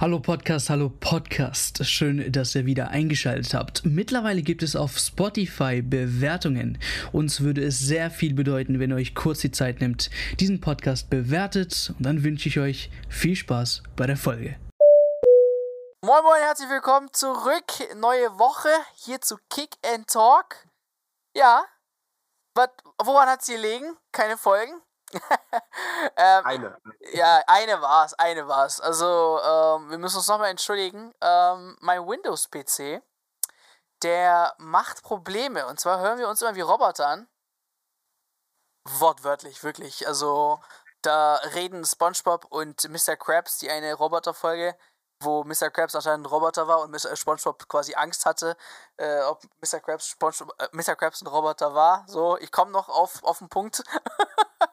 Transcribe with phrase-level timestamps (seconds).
[0.00, 1.84] Hallo Podcast, hallo Podcast.
[1.84, 3.84] Schön, dass ihr wieder eingeschaltet habt.
[3.84, 6.78] Mittlerweile gibt es auf Spotify Bewertungen.
[7.10, 11.10] Uns würde es sehr viel bedeuten, wenn ihr euch kurz die Zeit nimmt, diesen Podcast
[11.10, 11.92] bewertet.
[11.98, 14.56] Und dann wünsche ich euch viel Spaß bei der Folge.
[16.00, 17.72] Moin Moin, herzlich willkommen zurück.
[17.96, 20.68] Neue Woche hier zu Kick and Talk.
[21.34, 21.64] Ja,
[22.54, 22.70] Wat,
[23.02, 23.96] woran hat es gelegen?
[24.12, 24.80] Keine Folgen?
[26.16, 26.78] ähm, eine.
[27.12, 28.80] Ja, eine war es, eine war es.
[28.80, 31.14] Also, ähm, wir müssen uns nochmal entschuldigen.
[31.20, 33.02] Ähm, mein Windows-PC,
[34.02, 35.66] der macht Probleme.
[35.66, 37.28] Und zwar hören wir uns immer wie Roboter an.
[38.84, 40.06] Wortwörtlich, wirklich.
[40.06, 40.60] Also,
[41.02, 43.16] da reden SpongeBob und Mr.
[43.16, 44.76] Krabs, die eine Roboterfolge,
[45.20, 45.70] wo Mr.
[45.70, 47.16] Krabs anscheinend ein Roboter war und Mr.
[47.16, 48.56] SpongeBob quasi Angst hatte,
[48.96, 49.80] äh, ob Mr.
[49.80, 50.96] Krabs, SpongeBob, äh, Mr.
[50.96, 52.04] Krabs ein Roboter war.
[52.08, 53.82] So, ich komme noch auf, auf den Punkt.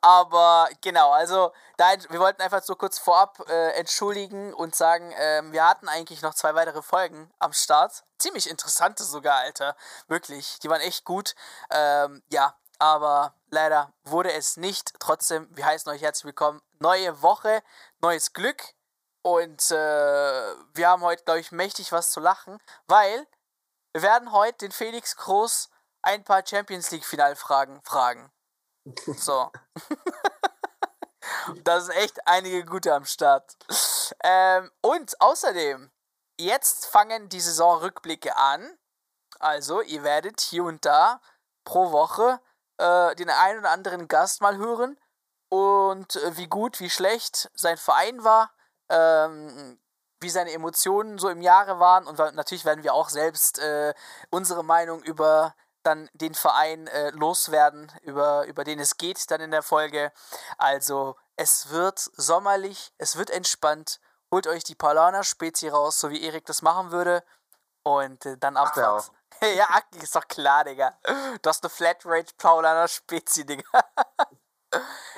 [0.00, 5.52] Aber genau, also da, wir wollten einfach so kurz vorab äh, entschuldigen und sagen, ähm,
[5.52, 8.04] wir hatten eigentlich noch zwei weitere Folgen am Start.
[8.18, 9.76] Ziemlich interessante sogar, Alter.
[10.08, 11.34] Wirklich, die waren echt gut.
[11.70, 14.94] Ähm, ja, aber leider wurde es nicht.
[15.00, 16.62] Trotzdem, wir heißen euch herzlich willkommen.
[16.78, 17.62] Neue Woche,
[18.00, 18.62] neues Glück.
[19.22, 23.26] Und äh, wir haben heute, glaube ich, mächtig was zu lachen, weil
[23.92, 25.68] wir werden heute den Felix Groß
[26.02, 28.30] ein paar Champions League Finalfragen fragen.
[29.16, 29.50] So.
[31.64, 33.56] da sind echt einige gute am Start.
[34.22, 35.90] Ähm, und außerdem,
[36.38, 38.78] jetzt fangen die Saisonrückblicke an.
[39.38, 41.20] Also, ihr werdet hier und da
[41.64, 42.40] pro Woche
[42.78, 44.98] äh, den einen oder anderen Gast mal hören
[45.48, 48.52] und äh, wie gut, wie schlecht sein Verein war,
[48.88, 49.78] ähm,
[50.20, 53.94] wie seine Emotionen so im Jahre waren und natürlich werden wir auch selbst äh,
[54.30, 55.54] unsere Meinung über
[55.86, 60.12] dann den Verein äh, loswerden, über, über den es geht dann in der Folge.
[60.58, 64.00] Also es wird sommerlich, es wird entspannt.
[64.30, 67.22] Holt euch die Paulaner Spezi raus, so wie Erik das machen würde.
[67.82, 69.12] Und äh, dann abfahrt.
[69.56, 69.66] ja,
[70.00, 70.98] ist doch klar, Digga.
[71.40, 73.64] Du hast eine Flatrate Paulaner Spezi, Digga.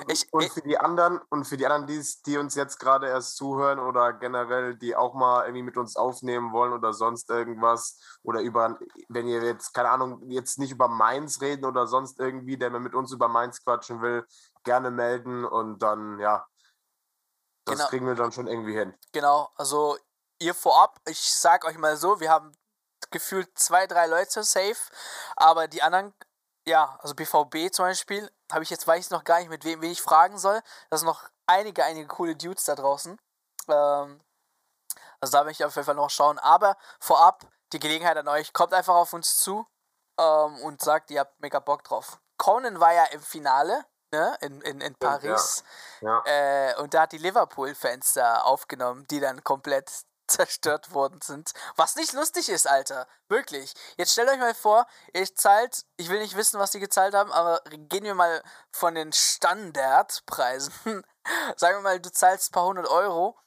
[0.07, 3.35] Ich, und für die anderen und für die anderen, die, die uns jetzt gerade erst
[3.35, 8.41] zuhören oder generell, die auch mal irgendwie mit uns aufnehmen wollen oder sonst irgendwas oder
[8.41, 8.79] über,
[9.09, 12.93] wenn ihr jetzt, keine Ahnung, jetzt nicht über Mainz reden oder sonst irgendwie, der mit
[12.93, 14.25] uns über Mainz quatschen will,
[14.63, 16.45] gerne melden und dann, ja,
[17.65, 17.89] das genau.
[17.89, 18.95] kriegen wir dann schon irgendwie hin.
[19.11, 19.97] Genau, also
[20.39, 22.51] ihr vorab, ich sag euch mal so, wir haben
[23.11, 24.77] gefühlt zwei, drei Leute safe,
[25.35, 26.13] aber die anderen
[26.69, 29.81] ja, also BVB zum Beispiel, habe ich jetzt, weiß ich noch gar nicht, mit wem
[29.81, 30.61] wen ich fragen soll.
[30.89, 33.19] Da sind noch einige, einige coole Dudes da draußen.
[33.67, 34.21] Ähm,
[35.21, 36.39] also da will ich auf jeden Fall noch schauen.
[36.39, 39.67] Aber vorab, die Gelegenheit an euch, kommt einfach auf uns zu
[40.19, 42.19] ähm, und sagt, ihr habt mega Bock drauf.
[42.37, 45.63] Conan war ja im Finale, ne, in, in, in Paris.
[46.01, 46.23] Ja.
[46.25, 46.71] Ja.
[46.71, 51.51] Äh, und da hat die Liverpool-Fans da aufgenommen, die dann komplett zerstört worden sind.
[51.75, 53.07] Was nicht lustig ist, Alter.
[53.27, 53.73] Wirklich.
[53.97, 57.31] Jetzt stellt euch mal vor, ihr zahlt, ich will nicht wissen, was die gezahlt haben,
[57.31, 60.73] aber gehen wir mal von den Standardpreisen.
[61.55, 63.37] Sagen wir mal, du zahlst ein paar hundert Euro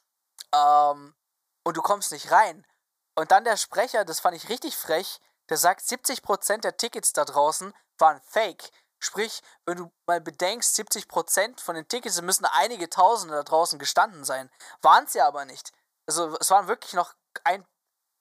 [0.53, 1.15] ähm,
[1.63, 2.65] und du kommst nicht rein.
[3.15, 5.19] Und dann der Sprecher, das fand ich richtig frech,
[5.49, 8.71] der sagt, 70% der Tickets da draußen waren fake.
[8.99, 14.23] Sprich, wenn du mal bedenkst, 70% von den Tickets müssen einige Tausende da draußen gestanden
[14.23, 14.49] sein.
[14.81, 15.73] Waren ja aber nicht
[16.07, 17.65] also es waren wirklich noch ein,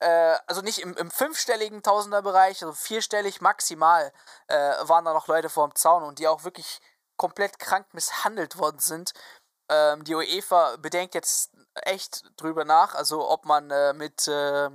[0.00, 4.12] äh, also nicht im, im fünfstelligen Tausenderbereich, also vierstellig maximal,
[4.48, 6.80] äh, waren da noch Leute vor dem Zaun und die auch wirklich
[7.16, 9.12] komplett krank misshandelt worden sind.
[9.68, 14.70] Ähm, die UEFA bedenkt jetzt echt drüber nach, also ob man äh, mit, äh,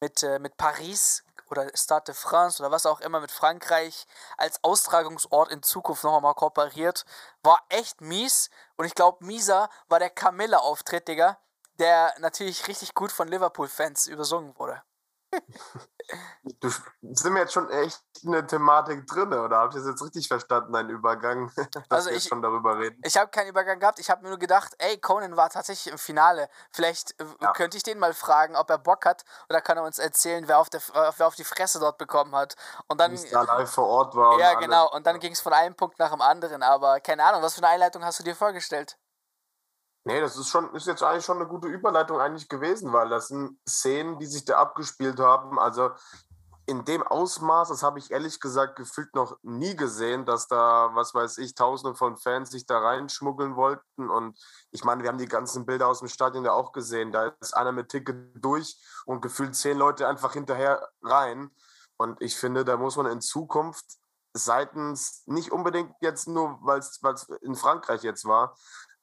[0.00, 4.06] mit, äh, mit Paris oder Stade de France oder was auch immer mit Frankreich
[4.36, 7.04] als Austragungsort in Zukunft noch einmal kooperiert.
[7.42, 8.50] War echt mies.
[8.76, 11.38] Und ich glaube, mieser war der Camilla-Auftritt, Digga
[11.78, 14.82] der natürlich richtig gut von Liverpool-Fans übersungen wurde.
[16.60, 16.70] du
[17.02, 20.28] sind wir jetzt schon echt in der Thematik drin, oder habt ihr es jetzt richtig
[20.28, 23.00] verstanden, dein Übergang, dass also wir ich, schon darüber reden?
[23.04, 25.98] Ich habe keinen Übergang gehabt, ich habe mir nur gedacht, ey, Conan war tatsächlich im
[25.98, 26.48] Finale.
[26.72, 27.52] Vielleicht äh, ja.
[27.52, 30.58] könnte ich den mal fragen, ob er Bock hat, oder kann er uns erzählen, wer
[30.58, 30.80] auf, der,
[31.16, 32.54] wer auf die Fresse dort bekommen hat.
[32.88, 33.18] Und dann.
[33.30, 34.38] da live vor Ort war.
[34.38, 37.42] Ja, genau, und dann ging es von einem Punkt nach dem anderen, aber keine Ahnung,
[37.42, 38.96] was für eine Einleitung hast du dir vorgestellt?
[40.06, 43.26] Nee, das ist schon, ist jetzt eigentlich schon eine gute Überleitung eigentlich gewesen, weil das
[43.26, 45.58] sind Szenen, die sich da abgespielt haben.
[45.58, 45.90] Also
[46.66, 51.12] in dem Ausmaß, das habe ich ehrlich gesagt gefühlt noch nie gesehen, dass da, was
[51.12, 54.08] weiß ich, tausende von Fans sich da reinschmuggeln wollten.
[54.08, 54.38] Und
[54.70, 57.10] ich meine, wir haben die ganzen Bilder aus dem Stadion ja auch gesehen.
[57.10, 61.50] Da ist einer mit Ticket durch und gefühlt zehn Leute einfach hinterher rein.
[61.96, 63.84] Und ich finde, da muss man in Zukunft
[64.34, 67.00] seitens, nicht unbedingt jetzt nur, weil es
[67.40, 68.56] in Frankreich jetzt war,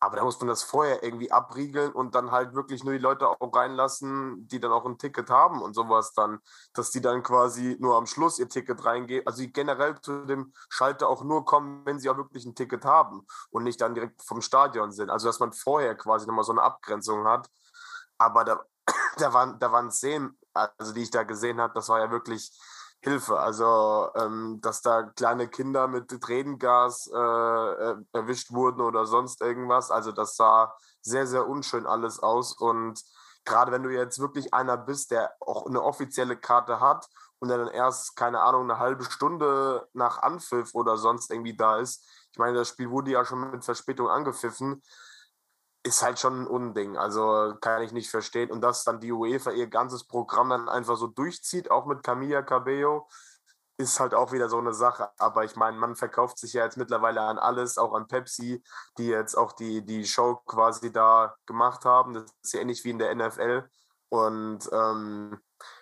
[0.04, 3.26] Aber da muss man das vorher irgendwie abriegeln und dann halt wirklich nur die Leute
[3.26, 6.40] auch reinlassen, die dann auch ein Ticket haben und sowas dann,
[6.74, 10.52] dass die dann quasi nur am Schluss ihr Ticket reingehen, also die generell zu dem
[10.68, 14.22] Schalter auch nur kommen, wenn sie auch wirklich ein Ticket haben und nicht dann direkt
[14.24, 15.10] vom Stadion sind.
[15.10, 17.50] Also dass man vorher quasi nochmal so eine Abgrenzung hat.
[18.18, 18.60] Aber da,
[19.20, 22.52] da waren, da waren Szenen, also die ich da gesehen habe, das war ja wirklich
[23.04, 23.38] Hilfe.
[23.38, 29.92] Also, ähm, dass da kleine Kinder mit Tränengas äh, äh, erwischt wurden oder sonst irgendwas.
[29.92, 32.54] Also, das sah sehr, sehr unschön alles aus.
[32.54, 33.04] Und
[33.44, 37.10] gerade wenn du jetzt wirklich einer bist, der auch eine offizielle Karte hat
[37.40, 41.78] und der dann erst, keine Ahnung, eine halbe Stunde nach Anpfiff oder sonst irgendwie da
[41.78, 42.06] ist.
[42.32, 44.82] Ich meine, das Spiel wurde ja schon mit Verspätung angepfiffen
[45.84, 46.98] ist halt schon ein Unding.
[46.98, 48.52] Also kann ich nicht verstehen.
[48.52, 52.42] Und dass dann die UEFA ihr ganzes Programm dann einfach so durchzieht, auch mit Camilla
[52.42, 53.08] Cabello,
[53.78, 55.10] ist halt auch wieder so eine Sache.
[55.18, 58.64] Aber ich meine, man verkauft sich ja jetzt mittlerweile an alles, auch an Pepsi,
[58.98, 62.14] die jetzt auch die, die Show quasi da gemacht haben.
[62.14, 63.70] Das ist ja ähnlich wie in der NFL.
[64.10, 65.40] Und ähm,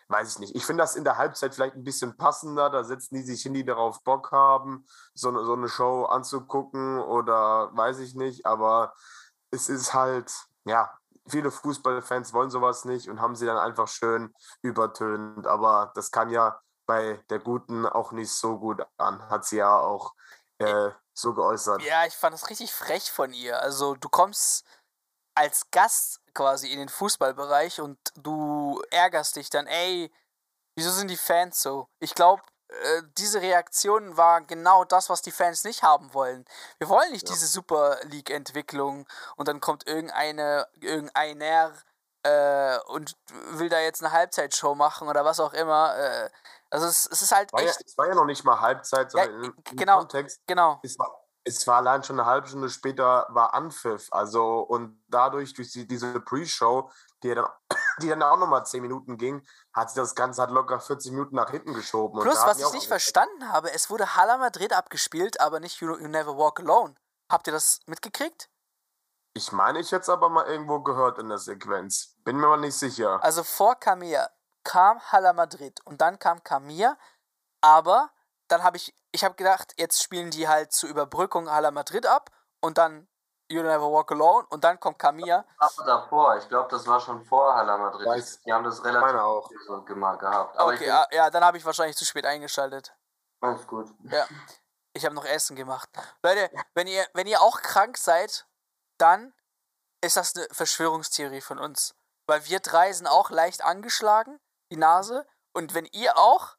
[0.08, 0.56] weiß ich nicht.
[0.56, 2.70] Ich finde das in der Halbzeit vielleicht ein bisschen passender.
[2.70, 7.76] Da setzen die sich hin, die darauf Bock haben, so so eine Show anzugucken oder
[7.76, 8.46] weiß ich nicht.
[8.46, 8.94] Aber
[9.52, 10.34] es ist halt,
[10.66, 10.92] ja,
[11.28, 15.46] viele Fußballfans wollen sowas nicht und haben sie dann einfach schön übertönt.
[15.48, 19.30] Aber das kann ja bei der Guten auch nicht so gut an.
[19.30, 20.14] Hat sie ja auch
[20.58, 21.82] äh, so geäußert.
[21.84, 23.62] Ja, ich fand das richtig frech von ihr.
[23.62, 24.66] Also du kommst
[25.36, 30.12] als Gast quasi in den Fußballbereich und du ärgerst dich dann, ey,
[30.76, 31.88] wieso sind die Fans so?
[32.00, 36.46] Ich glaube, äh, diese Reaktion war genau das, was die Fans nicht haben wollen.
[36.78, 37.34] Wir wollen nicht ja.
[37.34, 41.74] diese Super League-Entwicklung und dann kommt irgendeine, irgendeiner
[42.24, 43.16] äh, und
[43.52, 45.96] will da jetzt eine Halbzeitshow machen oder was auch immer.
[45.98, 46.30] Äh,
[46.70, 47.76] also es, es, ist halt war echt.
[47.76, 50.42] Ja, es war ja noch nicht mal Halbzeit, sondern ja, im, genau, Kontext.
[50.48, 50.80] Genau.
[50.84, 51.12] Es war,
[51.44, 54.08] es war allein schon eine halbe Stunde später war Anpfiff.
[54.12, 56.90] Also und dadurch, durch die, diese Pre-Show,
[57.24, 57.48] die dann,
[58.02, 61.36] die dann auch nochmal 10 Minuten ging, hat sich das Ganze hat locker 40 Minuten
[61.36, 62.22] nach hinten geschoben.
[62.22, 66.08] Plus, was ich nicht verstanden habe, es wurde Hala Madrid abgespielt, aber nicht You, you
[66.08, 66.96] Never Walk Alone.
[67.30, 68.50] Habt ihr das mitgekriegt?
[69.34, 72.16] Ich meine, ich hätte es aber mal irgendwo gehört in der Sequenz.
[72.26, 73.24] Bin mir aber nicht sicher.
[73.24, 74.30] Also vor Camilla
[74.64, 76.98] kam Hala Madrid und dann kam Camilla,
[77.62, 78.12] aber
[78.50, 82.30] dann habe ich, ich habe gedacht, jetzt spielen die halt zur Überbrückung Hala Madrid ab
[82.60, 83.08] und dann
[83.52, 85.46] You Never Walk Alone und dann kommt Camilla.
[85.58, 88.08] Aber davor, ich glaube, das war schon vor Hala Madrid.
[88.08, 89.50] Weiß, die haben das relativ auch.
[89.68, 90.58] so gehabt.
[90.58, 92.96] Aber okay, ja, ja, dann habe ich wahrscheinlich zu spät eingeschaltet.
[93.42, 93.88] Alles gut.
[94.04, 94.26] Ja.
[94.94, 95.90] Ich habe noch Essen gemacht.
[96.24, 98.46] Leute, wenn ihr, wenn ihr auch krank seid,
[98.98, 99.34] dann
[100.02, 101.96] ist das eine Verschwörungstheorie von uns.
[102.28, 104.40] Weil wir drei sind auch leicht angeschlagen,
[104.72, 105.26] die Nase.
[105.54, 106.56] Und wenn ihr auch,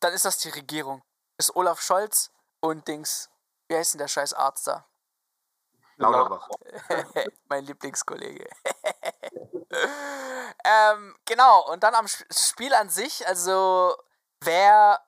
[0.00, 1.02] dann ist das die Regierung.
[1.38, 2.30] Ist Olaf Scholz
[2.60, 3.30] und Dings.
[3.68, 4.86] Wie heißt denn der scheiß Arzt da?
[5.96, 6.48] Lauterbach.
[7.48, 8.48] mein Lieblingskollege.
[10.64, 13.96] ähm, genau, und dann am Spiel an sich, also
[14.40, 15.00] wer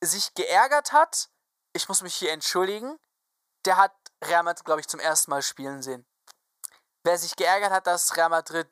[0.00, 1.28] sich geärgert hat,
[1.72, 2.98] ich muss mich hier entschuldigen,
[3.64, 3.92] der hat
[4.24, 6.06] Real Madrid, glaube ich, zum ersten Mal spielen sehen.
[7.04, 8.68] Wer sich geärgert hat, dass Real Madrid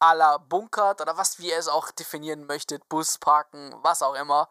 [0.00, 4.14] à la bunkert oder was, wie ihr es auch definieren möchtet, Bus parken, was auch
[4.14, 4.48] immer,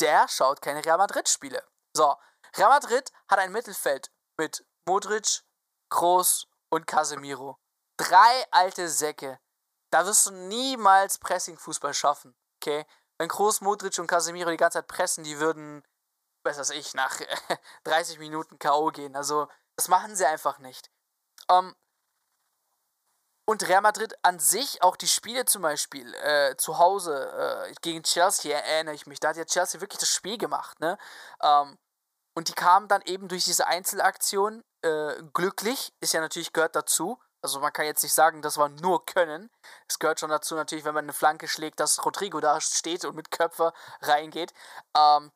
[0.00, 1.62] der schaut keine Real Madrid-Spiele.
[1.96, 2.16] So,
[2.56, 5.42] Real Madrid hat ein Mittelfeld mit Modric,
[5.90, 7.58] Kroos und Casemiro.
[7.96, 9.38] Drei alte Säcke.
[9.90, 12.86] Da wirst du niemals Pressing-Fußball schaffen, okay?
[13.18, 15.82] Wenn Kroos, Modric und Casemiro die ganze Zeit pressen, die würden,
[16.44, 17.20] was weiß ich, nach
[17.84, 18.88] 30 Minuten K.O.
[18.88, 19.16] gehen.
[19.16, 20.90] Also, das machen sie einfach nicht.
[21.48, 21.76] Um, ähm,
[23.46, 28.04] und Real Madrid an sich, auch die Spiele zum Beispiel äh, zu Hause äh, gegen
[28.04, 30.96] Chelsea, erinnere ich mich, da hat ja Chelsea wirklich das Spiel gemacht, ne?
[31.42, 31.76] Ähm,
[32.36, 37.18] und die kamen dann eben durch diese Einzelaktion äh, glücklich, ist ja natürlich gehört dazu.
[37.42, 39.50] Also man kann jetzt nicht sagen, das war nur Können.
[39.88, 43.16] Es gehört schon dazu natürlich, wenn man eine Flanke schlägt, dass Rodrigo da steht und
[43.16, 43.72] mit Köpfer
[44.02, 44.52] reingeht.
[44.96, 45.32] Ähm,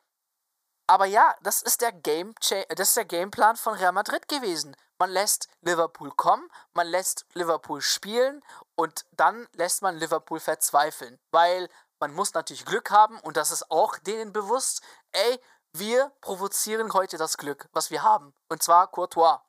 [0.87, 4.75] aber ja, das ist der Game das ist der Gameplan von Real Madrid gewesen.
[4.99, 8.43] Man lässt Liverpool kommen, man lässt Liverpool spielen
[8.75, 13.71] und dann lässt man Liverpool verzweifeln, weil man muss natürlich Glück haben und das ist
[13.71, 14.81] auch denen bewusst.
[15.11, 15.41] Ey,
[15.79, 18.33] wir provozieren heute das Glück, was wir haben.
[18.49, 19.41] Und zwar Courtois.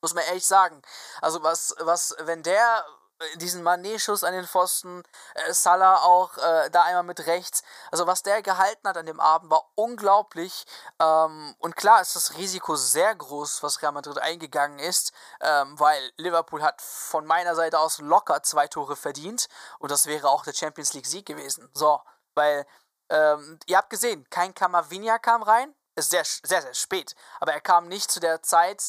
[0.00, 0.80] Muss man ehrlich sagen.
[1.20, 2.86] Also was, was, wenn der
[3.20, 5.02] äh, diesen Manet-Schuss an den Pfosten,
[5.34, 7.62] äh, Salah auch äh, da einmal mit rechts.
[7.90, 10.66] Also was der gehalten hat an dem Abend war unglaublich.
[11.00, 16.12] Ähm, und klar ist das Risiko sehr groß, was Real Madrid eingegangen ist, ähm, weil
[16.16, 19.48] Liverpool hat von meiner Seite aus locker zwei Tore verdient
[19.78, 21.68] und das wäre auch der Champions League Sieg gewesen.
[21.74, 22.00] So,
[22.34, 22.66] weil
[23.10, 25.74] ähm, ihr habt gesehen, kein Kamavinga kam rein.
[25.96, 27.14] Ist sehr, sehr, sehr spät.
[27.40, 28.82] Aber er kam nicht zu der Zeit,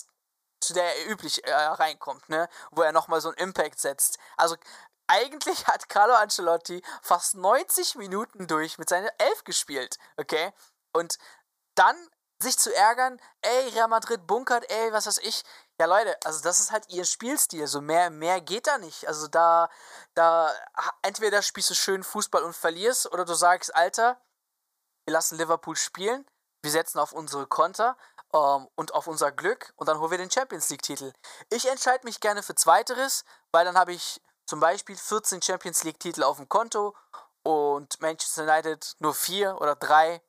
[0.62, 2.50] zu der er üblich äh, reinkommt, ne?
[2.72, 4.20] Wo er nochmal so einen Impact setzt.
[4.38, 4.56] Also
[5.08, 10.54] eigentlich hat Carlo Ancelotti fast 90 Minuten durch mit seiner Elf gespielt, okay?
[10.94, 11.18] Und
[11.76, 11.96] dann
[12.42, 15.44] sich zu ärgern, ey, Real Madrid bunkert, ey, was weiß ich.
[15.80, 17.66] Ja, Leute, also das ist halt ihr Spielstil.
[17.66, 19.08] So mehr, mehr geht da nicht.
[19.08, 19.70] Also da,
[20.14, 20.52] da,
[21.04, 24.20] entweder spielst du schön Fußball und verlierst, oder du sagst, Alter,
[25.06, 26.26] wir lassen Liverpool spielen,
[26.62, 27.98] wir setzen auf unsere Konter
[28.34, 31.14] ähm, und auf unser Glück und dann holen wir den Champions League-Titel.
[31.50, 36.24] Ich entscheide mich gerne für Zweiteres, weil dann habe ich zum Beispiel 14 Champions League-Titel
[36.24, 36.94] auf dem Konto
[37.44, 40.22] und Manchester United nur vier oder drei.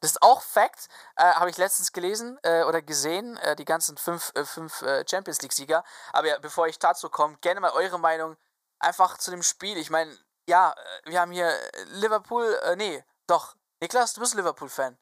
[0.00, 3.96] Das ist auch Fact, äh, habe ich letztens gelesen äh, oder gesehen, äh, die ganzen
[3.96, 5.84] fünf, äh, fünf äh, Champions League-Sieger.
[6.12, 8.36] Aber ja, bevor ich dazu komme, gerne mal eure Meinung
[8.78, 9.76] einfach zu dem Spiel.
[9.78, 10.16] Ich meine,
[10.48, 11.52] ja, äh, wir haben hier
[11.86, 14.98] Liverpool, nee, doch, Niklas, du bist Liverpool-Fan.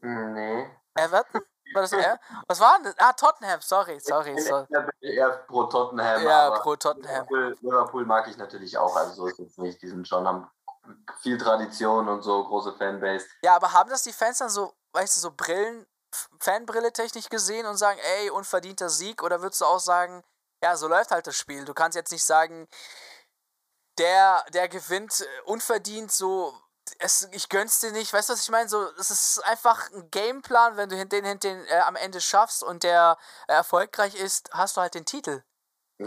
[0.00, 0.70] Nee.
[0.94, 1.42] Everton?
[1.74, 2.20] War das er?
[2.48, 2.94] Was war denn das?
[2.98, 4.38] Ah, Tottenham, sorry, sorry.
[4.38, 4.66] sorry.
[5.00, 6.22] Ich eher pro Tottenham.
[6.22, 7.26] Ja, pro Tottenham.
[7.30, 9.80] Liverpool, Liverpool, mag ich natürlich auch, also so ist es nicht.
[9.80, 10.50] Die sind schon, haben
[11.20, 13.26] viel Tradition und so, große Fanbase.
[13.42, 15.86] Ja, aber haben das die Fans dann so, weißt du, so Brillen,
[16.40, 19.22] Fanbrille technisch gesehen und sagen, ey, unverdienter Sieg?
[19.22, 20.22] Oder würdest du auch sagen,
[20.62, 21.64] ja, so läuft halt das Spiel.
[21.64, 22.68] Du kannst jetzt nicht sagen,
[23.98, 26.54] der, der gewinnt äh, unverdient, so
[26.98, 28.68] es, ich gönn's dir nicht, weißt du, was ich meine?
[28.68, 32.62] So, es ist einfach ein Gameplan, wenn du den, den, den äh, am Ende schaffst
[32.62, 33.16] und der
[33.48, 35.42] äh, erfolgreich ist, hast du halt den Titel.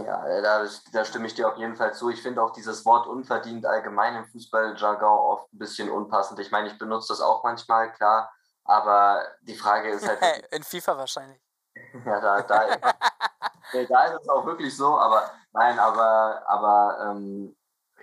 [0.03, 2.09] Ja, äh, da, da stimme ich dir auf jeden Fall zu.
[2.09, 6.39] Ich finde auch dieses Wort unverdient allgemein im Fußballjargon oft ein bisschen unpassend.
[6.39, 8.31] Ich meine, ich benutze das auch manchmal, klar,
[8.63, 10.19] aber die Frage ist halt.
[10.51, 11.41] In FIFA wahrscheinlich.
[12.05, 12.67] ja, da, da,
[13.89, 17.55] da ist es auch wirklich so, aber nein, aber, aber ähm,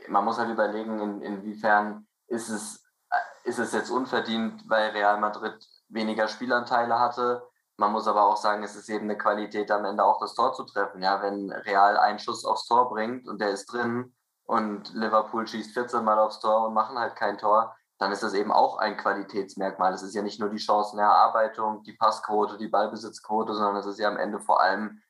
[0.09, 5.19] man muss halt überlegen, in, inwiefern ist es, äh, ist es jetzt unverdient, weil Real
[5.19, 7.47] Madrid weniger Spielanteile hatte.
[7.77, 10.53] Man muss aber auch sagen, es ist eben eine Qualität, am Ende auch das Tor
[10.53, 11.03] zu treffen.
[11.03, 14.15] Ja, wenn Real einen Schuss aufs Tor bringt und der ist drin
[14.45, 18.35] und Liverpool schießt 14 Mal aufs Tor und machen halt kein Tor, dann ist das
[18.35, 19.95] eben auch ein Qualitätsmerkmal.
[19.95, 24.09] Es ist ja nicht nur die Chancenerarbeitung, die Passquote, die Ballbesitzquote, sondern es ist ja
[24.09, 25.01] am Ende vor allem,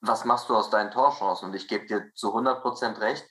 [0.00, 1.48] was machst du aus deinen Torchancen?
[1.48, 3.24] Und ich gebe dir zu 100 Prozent recht,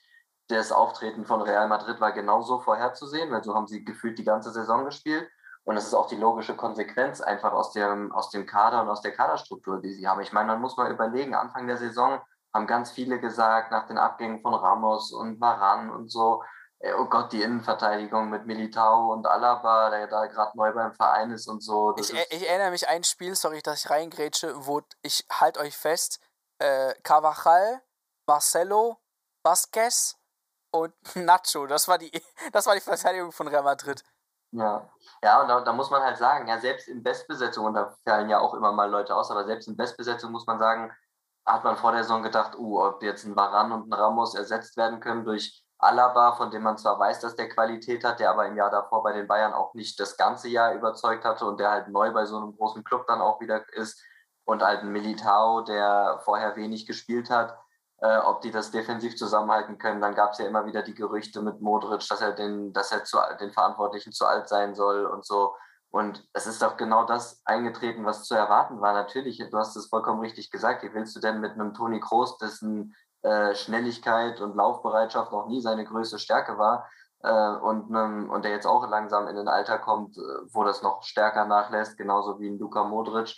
[0.48, 4.52] das Auftreten von Real Madrid war genauso vorherzusehen, weil so haben sie gefühlt die ganze
[4.52, 5.30] Saison gespielt.
[5.66, 9.02] Und es ist auch die logische Konsequenz einfach aus dem, aus dem Kader und aus
[9.02, 10.22] der Kaderstruktur, die sie haben.
[10.22, 12.22] Ich meine, man muss mal überlegen, Anfang der Saison
[12.54, 16.44] haben ganz viele gesagt, nach den Abgängen von Ramos und Varan und so,
[16.80, 21.32] äh, oh Gott, die Innenverteidigung mit Militao und Alaba, der da gerade neu beim Verein
[21.32, 21.96] ist und so.
[21.98, 26.20] Ich, ich, erinnere mich ein Spiel, sorry, dass ich reingrätsche, wo ich halt euch fest,
[26.60, 27.82] äh, Carvajal,
[28.28, 28.98] Marcelo,
[29.44, 30.16] Vasquez,
[30.76, 31.68] und Nacho.
[31.68, 32.12] Das war die,
[32.52, 34.04] das war die Verteidigung von Real Madrid.
[34.52, 34.90] Ja,
[35.25, 38.29] ja und da, da, muss man halt sagen, ja, selbst in Bestbesetzung, und da fallen
[38.29, 40.91] ja auch immer mal Leute aus, aber selbst in Bestbesetzung muss man sagen,
[41.46, 44.77] hat man vor der Saison gedacht, uh, ob jetzt ein Varan und ein Ramos ersetzt
[44.77, 48.46] werden können durch Alaba, von dem man zwar weiß, dass der Qualität hat, der aber
[48.46, 51.72] im Jahr davor bei den Bayern auch nicht das ganze Jahr überzeugt hatte und der
[51.72, 54.01] halt neu bei so einem großen Club dann auch wieder ist.
[54.46, 57.58] Und halt ein Militao, der vorher wenig gespielt hat
[58.02, 60.02] äh, ob die das defensiv zusammenhalten können.
[60.02, 63.04] Dann gab es ja immer wieder die Gerüchte mit Modric, dass er den, dass er
[63.04, 65.56] zu, den Verantwortlichen zu alt sein soll und so.
[65.92, 68.94] Und es ist doch genau das eingetreten, was zu erwarten war.
[68.94, 70.84] Natürlich, du hast es vollkommen richtig gesagt.
[70.84, 75.62] Wie willst du denn mit einem Toni Kroos, dessen äh, Schnelligkeit und Laufbereitschaft noch nie
[75.62, 76.90] seine größte Stärke war,
[77.25, 80.22] äh, und, und der jetzt auch langsam in ein Alter kommt, äh,
[80.52, 83.36] wo das noch stärker nachlässt, genauso wie ein Luka Modric,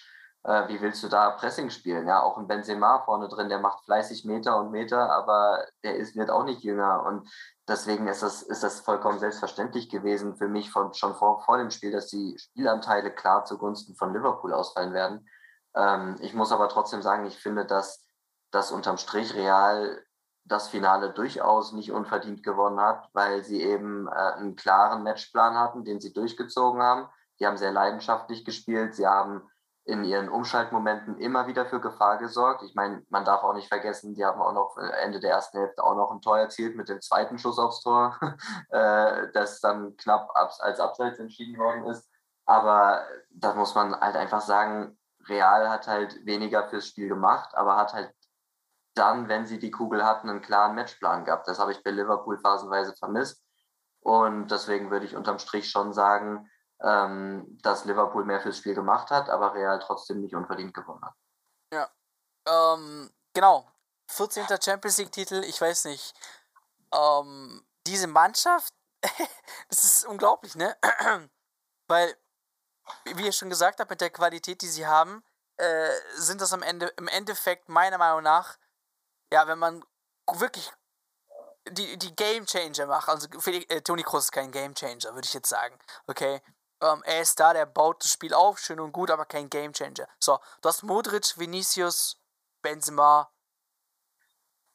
[0.48, 2.08] äh, wie willst du da Pressing spielen?
[2.08, 6.16] Ja, auch ein Benzema vorne drin, der macht fleißig Meter und Meter, aber der ist,
[6.16, 7.04] wird auch nicht jünger.
[7.06, 7.30] Und
[7.68, 11.70] deswegen ist das, ist das vollkommen selbstverständlich gewesen für mich von, schon vor, vor dem
[11.70, 15.28] Spiel, dass die Spielanteile klar zugunsten von Liverpool ausfallen werden.
[15.76, 18.08] Ähm, ich muss aber trotzdem sagen, ich finde, dass
[18.52, 20.02] das unterm Strich Real
[20.46, 25.84] das Finale durchaus nicht unverdient gewonnen hat, weil sie eben äh, einen klaren Matchplan hatten,
[25.84, 27.10] den sie durchgezogen haben.
[27.42, 28.96] Die haben sehr leidenschaftlich gespielt.
[28.96, 29.42] Sie haben
[29.88, 32.62] in ihren Umschaltmomenten immer wieder für Gefahr gesorgt.
[32.64, 35.60] Ich meine, man darf auch nicht vergessen, die haben auch noch äh, Ende der ersten
[35.60, 38.20] Hälfte auch noch ein Tor erzielt mit dem zweiten Schuss aufs Tor,
[38.70, 42.06] äh, das dann knapp als Abseits entschieden worden ist.
[42.46, 47.78] Aber da muss man halt einfach sagen, Real hat halt weniger fürs Spiel gemacht, aber
[47.78, 48.14] hat halt
[48.94, 51.48] dann, wenn sie die Kugel hatten, einen klaren Matchplan gehabt.
[51.48, 53.42] Das habe ich bei Liverpool phasenweise vermisst.
[54.02, 56.50] Und deswegen würde ich unterm Strich schon sagen,
[56.82, 61.16] ähm, dass Liverpool mehr fürs Spiel gemacht hat, aber Real trotzdem nicht unverdient gewonnen hat.
[61.74, 61.90] Ja,
[62.48, 63.70] ähm, genau.
[64.10, 64.46] 14.
[64.64, 66.14] Champions League-Titel, ich weiß nicht.
[66.94, 68.74] Ähm, diese Mannschaft,
[69.70, 70.78] das ist unglaublich, ne?
[71.88, 72.16] Weil,
[73.16, 75.24] wie ihr schon gesagt habt, mit der Qualität, die sie haben,
[75.58, 78.58] äh, sind das am Ende, im Endeffekt meiner Meinung nach,
[79.32, 79.84] ja, wenn man
[80.34, 80.72] wirklich
[81.70, 85.26] die, die Game Changer macht, also Felix, äh, Toni Kroos ist kein Game Changer, würde
[85.26, 86.42] ich jetzt sagen, okay,
[86.82, 89.74] ähm, er ist da, der baut das Spiel auf, schön und gut, aber kein Game
[89.74, 90.08] Changer.
[90.20, 92.22] So, du hast Modric, Vinicius,
[92.62, 93.32] Benzema,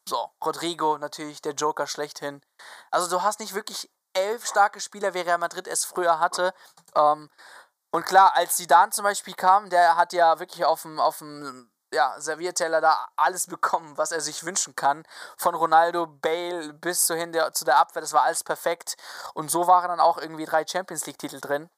[0.08, 2.42] so, Rodrigo natürlich, der Joker schlechthin.
[2.90, 6.52] Also du hast nicht wirklich elf starke Spieler, wie Real Madrid es früher hatte.
[6.94, 7.30] Ähm,
[7.90, 11.70] und klar, als Zidane zum Beispiel kam, der hat ja wirklich auf dem, auf dem
[11.92, 15.04] ja, Servierteller da alles bekommen, was er sich wünschen kann.
[15.36, 18.96] Von Ronaldo, Bale bis zu, hin der, zu der Abwehr, das war alles perfekt.
[19.34, 21.70] Und so waren dann auch irgendwie drei Champions League-Titel drin.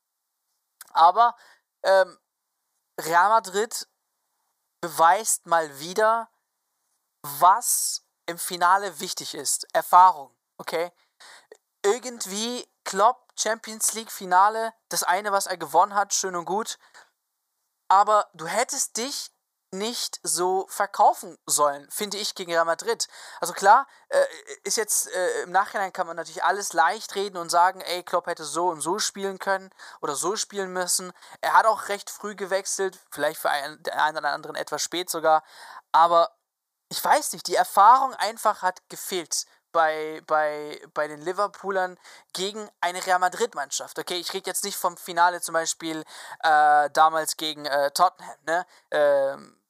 [0.95, 1.37] Aber
[1.83, 2.19] ähm,
[3.01, 3.87] Real Madrid
[4.81, 6.31] beweist mal wieder,
[7.23, 9.67] was im Finale wichtig ist.
[9.75, 10.93] Erfahrung, okay?
[11.83, 16.79] Irgendwie Klopp, Champions League Finale, das eine, was er gewonnen hat, schön und gut.
[17.89, 19.34] Aber du hättest dich
[19.79, 23.09] nicht so verkaufen sollen, finde ich, gegen Real Madrid.
[23.41, 24.25] Also klar, äh,
[24.65, 28.27] ist jetzt äh, im Nachhinein kann man natürlich alles leicht reden und sagen, ey, Klopp
[28.27, 31.13] hätte so und so spielen können oder so spielen müssen.
[31.41, 35.11] Er hat auch recht früh gewechselt, vielleicht für einen, den einen oder anderen etwas spät
[35.11, 35.43] sogar,
[35.93, 36.31] aber
[36.89, 41.99] ich weiß nicht, die Erfahrung einfach hat gefehlt bei, bei, bei den Liverpoolern
[42.33, 43.99] gegen eine Real Madrid-Mannschaft.
[43.99, 46.05] Okay, ich rede jetzt nicht vom Finale zum Beispiel
[46.43, 48.67] äh, damals gegen äh, Tottenham, ne?
[48.91, 49.61] Ähm,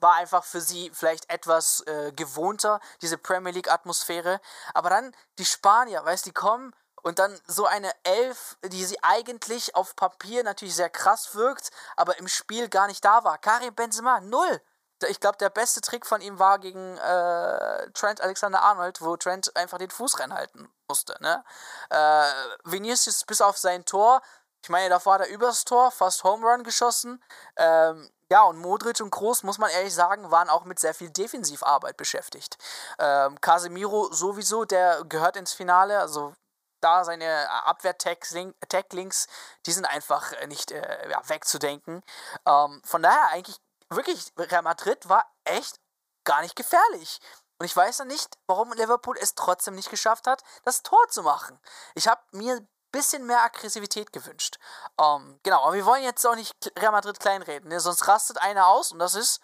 [0.00, 4.40] war einfach für sie vielleicht etwas äh, gewohnter, diese Premier League-Atmosphäre.
[4.72, 9.02] Aber dann die Spanier, weißt du, die kommen und dann so eine Elf, die sie
[9.02, 13.38] eigentlich auf Papier natürlich sehr krass wirkt, aber im Spiel gar nicht da war.
[13.38, 14.60] Karim Benzema, null.
[15.08, 19.76] Ich glaube, der beste Trick von ihm war gegen äh, Trent Alexander-Arnold, wo Trent einfach
[19.76, 21.14] den Fuß reinhalten musste.
[21.20, 21.44] Ne?
[21.90, 22.32] Äh,
[22.64, 24.22] Vinicius bis auf sein Tor,
[24.64, 27.22] ich meine, davor hat er übers Tor, fast Home Run geschossen.
[27.56, 31.10] Ähm, ja, und Modric und Groß, muss man ehrlich sagen, waren auch mit sehr viel
[31.10, 32.56] Defensivarbeit beschäftigt.
[32.98, 36.32] Ähm, Casemiro sowieso, der gehört ins Finale, also
[36.80, 39.26] da seine Abwehr-Tacklings,
[39.66, 42.02] die sind einfach nicht äh, ja, wegzudenken.
[42.46, 43.58] Ähm, von daher eigentlich
[43.90, 45.78] wirklich, Real Madrid war echt
[46.24, 47.20] gar nicht gefährlich.
[47.58, 51.22] Und ich weiß ja nicht, warum Liverpool es trotzdem nicht geschafft hat, das Tor zu
[51.22, 51.60] machen.
[51.94, 54.58] Ich habe mir bisschen mehr Aggressivität gewünscht.
[54.98, 57.80] Ähm, genau, aber wir wollen jetzt auch nicht Real Madrid kleinreden, ne?
[57.80, 59.40] sonst rastet einer aus und das ist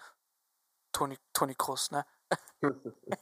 [0.93, 2.07] Toni, Toni Kroos, ne?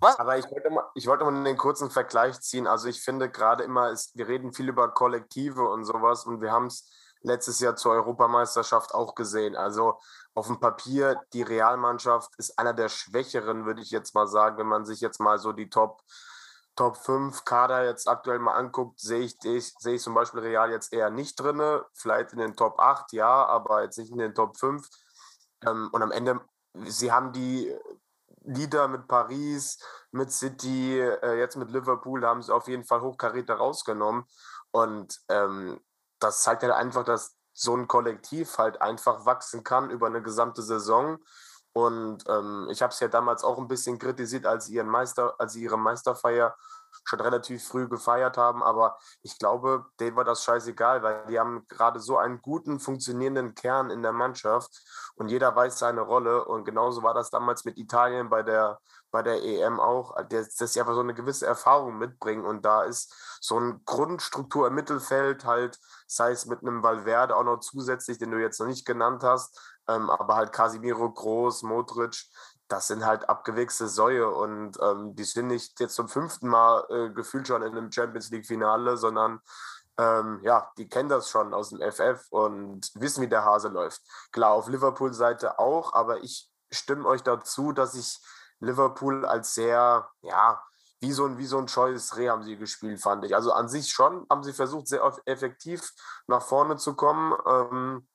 [0.00, 0.18] Was?
[0.18, 2.66] Aber ich wollte, mal, ich wollte mal einen kurzen Vergleich ziehen.
[2.66, 6.52] Also ich finde gerade immer, ist, wir reden viel über Kollektive und sowas und wir
[6.52, 6.92] haben es
[7.22, 9.56] letztes Jahr zur Europameisterschaft auch gesehen.
[9.56, 9.98] Also
[10.34, 14.66] auf dem Papier, die Realmannschaft ist einer der Schwächeren, würde ich jetzt mal sagen, wenn
[14.66, 16.02] man sich jetzt mal so die Top
[16.78, 20.92] Top 5 Kader jetzt aktuell mal anguckt, sehe ich, sehe ich zum Beispiel Real jetzt
[20.92, 21.60] eher nicht drin.
[21.92, 24.88] Vielleicht in den Top 8, ja, aber jetzt nicht in den Top 5.
[25.66, 26.40] Ähm, und am Ende,
[26.84, 27.74] sie haben die
[28.44, 29.80] Lieder mit Paris,
[30.12, 34.24] mit City, äh, jetzt mit Liverpool, haben sie auf jeden Fall Hochkaräter rausgenommen.
[34.70, 35.80] Und ähm,
[36.20, 40.62] das zeigt halt einfach, dass so ein Kollektiv halt einfach wachsen kann über eine gesamte
[40.62, 41.18] Saison
[41.72, 45.34] und ähm, ich habe es ja damals auch ein bisschen kritisiert, als sie, ihren Meister,
[45.38, 46.56] als sie ihre Meisterfeier
[47.04, 48.62] schon relativ früh gefeiert haben.
[48.62, 53.54] Aber ich glaube, denen war das scheißegal, weil die haben gerade so einen guten, funktionierenden
[53.54, 54.70] Kern in der Mannschaft
[55.14, 56.44] und jeder weiß seine Rolle.
[56.44, 60.72] Und genauso war das damals mit Italien bei der, bei der EM auch, dass, dass
[60.72, 62.44] sie einfach so eine gewisse Erfahrung mitbringen.
[62.44, 67.44] Und da ist so eine Grundstruktur im Mittelfeld halt, sei es mit einem Valverde auch
[67.44, 72.24] noch zusätzlich, den du jetzt noch nicht genannt hast, ähm, aber halt Casimiro, Groß, Modric,
[72.68, 77.10] das sind halt abgewichste Säue und ähm, die sind nicht jetzt zum fünften Mal äh,
[77.10, 79.40] gefühlt schon in einem Champions League-Finale, sondern
[79.98, 84.02] ähm, ja, die kennen das schon aus dem FF und wissen, wie der Hase läuft.
[84.32, 88.20] Klar, auf Liverpool-Seite auch, aber ich stimme euch dazu, dass ich
[88.60, 90.62] Liverpool als sehr, ja,
[91.00, 93.34] wie so ein, wie so ein scheues Reh haben sie gespielt, fand ich.
[93.34, 95.92] Also an sich schon haben sie versucht, sehr effektiv
[96.26, 97.36] nach vorne zu kommen.
[97.46, 98.08] Ähm,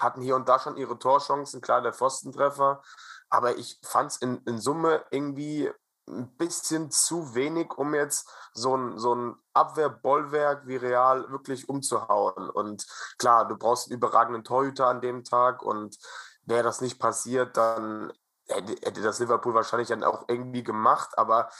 [0.00, 2.82] hatten hier und da schon ihre Torchancen, klar, der Pfostentreffer.
[3.30, 5.70] Aber ich fand es in, in Summe irgendwie
[6.08, 12.48] ein bisschen zu wenig, um jetzt so ein, so ein Abwehrbollwerk wie Real wirklich umzuhauen.
[12.50, 12.86] Und
[13.18, 15.96] klar, du brauchst einen überragenden Torhüter an dem Tag und
[16.42, 18.12] wäre das nicht passiert, dann
[18.48, 21.10] hätte, hätte das Liverpool wahrscheinlich dann auch irgendwie gemacht.
[21.18, 21.50] Aber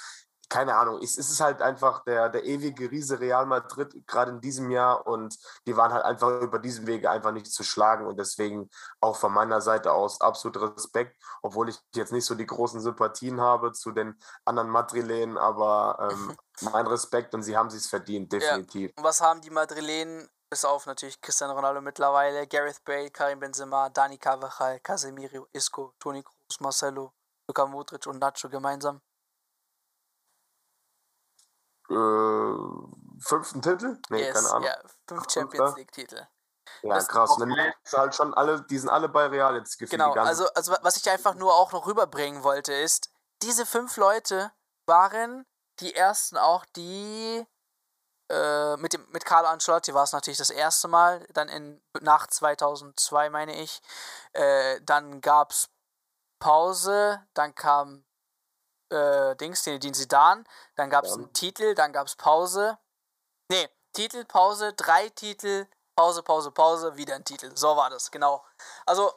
[0.49, 4.71] keine Ahnung, es ist halt einfach der, der ewige Riese Real Madrid, gerade in diesem
[4.71, 5.07] Jahr.
[5.07, 8.07] Und die waren halt einfach über diesen Wege einfach nicht zu schlagen.
[8.07, 12.47] Und deswegen auch von meiner Seite aus absolut Respekt, obwohl ich jetzt nicht so die
[12.47, 16.37] großen Sympathien habe zu den anderen Madrilenen, aber ähm,
[16.73, 18.93] mein Respekt und sie haben es verdient, definitiv.
[18.97, 19.05] Ja.
[19.05, 24.17] Was haben die Madrilenen bis auf natürlich Cristiano Ronaldo mittlerweile, Gareth Bale, Karim Benzema, Dani
[24.17, 27.13] Carvajal, Casemiro, Isco, Toni Kroos, Marcelo,
[27.47, 29.03] Luka Modric und Nacho gemeinsam?
[31.91, 33.99] Äh, fünften Titel?
[34.11, 34.65] Nee, yes, keine Ahnung.
[34.65, 36.27] Ja, fünf Champions League-Titel.
[36.83, 37.31] Ja, Das- krass.
[37.31, 40.01] Und dann halt schon alle, die sind alle bei Real jetzt gefühlt.
[40.01, 43.11] Genau, also, also was ich einfach nur auch noch rüberbringen wollte, ist,
[43.43, 44.53] diese fünf Leute
[44.87, 45.47] waren
[45.81, 47.47] die ersten auch, die
[48.31, 52.27] äh, mit, dem, mit Carlo Ancelotti war es natürlich das erste Mal, dann in, nach
[52.27, 53.81] 2002 meine ich,
[54.33, 55.71] äh, dann gab es
[56.39, 58.05] Pause, dann kam
[58.91, 60.45] äh, Dings, den, den Zidane,
[60.77, 61.17] dann gab es Ja.
[61.17, 62.79] einen Titel, dann gab es Pause,
[63.51, 68.45] nee, Titel, Pause, drei Titel, Pause, Pause, Pause, wieder ein Titel, so war das, genau.
[68.87, 69.13] Also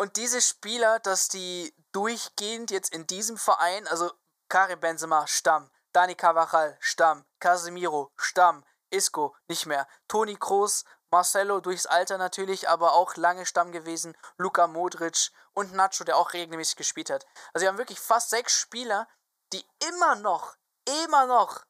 [0.00, 4.12] und diese Spieler, dass die durchgehend jetzt in diesem Verein, also
[4.48, 11.86] Karim Benzema, Stamm, Dani Carvajal, Stamm, Casemiro, Stamm, Isco, nicht mehr, Toni Kroos, Marcelo durchs
[11.86, 17.10] Alter natürlich, aber auch lange Stamm gewesen, Luka Modric und Nacho, der auch regelmäßig gespielt
[17.10, 17.26] hat.
[17.52, 19.08] Also wir haben wirklich fast sechs Spieler,
[19.52, 20.56] die immer noch,
[21.04, 21.64] immer noch,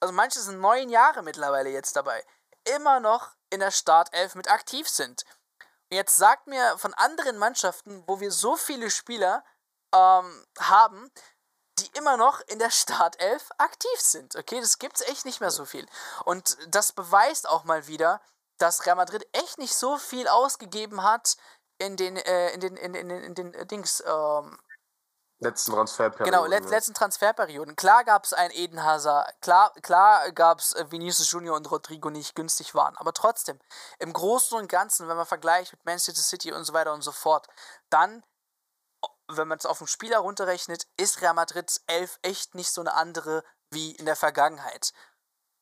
[0.00, 2.24] also manche sind neun Jahre mittlerweile jetzt dabei,
[2.76, 5.24] immer noch in der Startelf mit aktiv sind.
[5.90, 9.44] Und Jetzt sagt mir von anderen Mannschaften, wo wir so viele Spieler
[9.92, 11.10] ähm, haben,
[11.80, 14.36] die immer noch in der Startelf aktiv sind.
[14.36, 15.86] Okay, das gibt's echt nicht mehr so viel.
[16.24, 18.20] Und das beweist auch mal wieder,
[18.60, 21.36] dass Real Madrid echt nicht so viel ausgegeben hat
[21.78, 24.58] in den, äh, in den, in, in, in den äh, Dings, ähm,
[25.40, 26.30] letzten Transferperiode.
[26.30, 27.74] Genau, let, letzten Transferperioden.
[27.74, 32.34] Klar gab es einen Eden Hazard, klar, klar gab es Vinicius Junior und Rodrigo nicht
[32.34, 33.58] günstig waren, aber trotzdem,
[33.98, 37.12] im Großen und Ganzen, wenn man vergleicht mit Manchester City und so weiter und so
[37.12, 37.48] fort,
[37.88, 38.22] dann,
[39.28, 42.92] wenn man es auf den Spieler runterrechnet, ist Real Madrids Elf echt nicht so eine
[42.92, 44.92] andere wie in der Vergangenheit.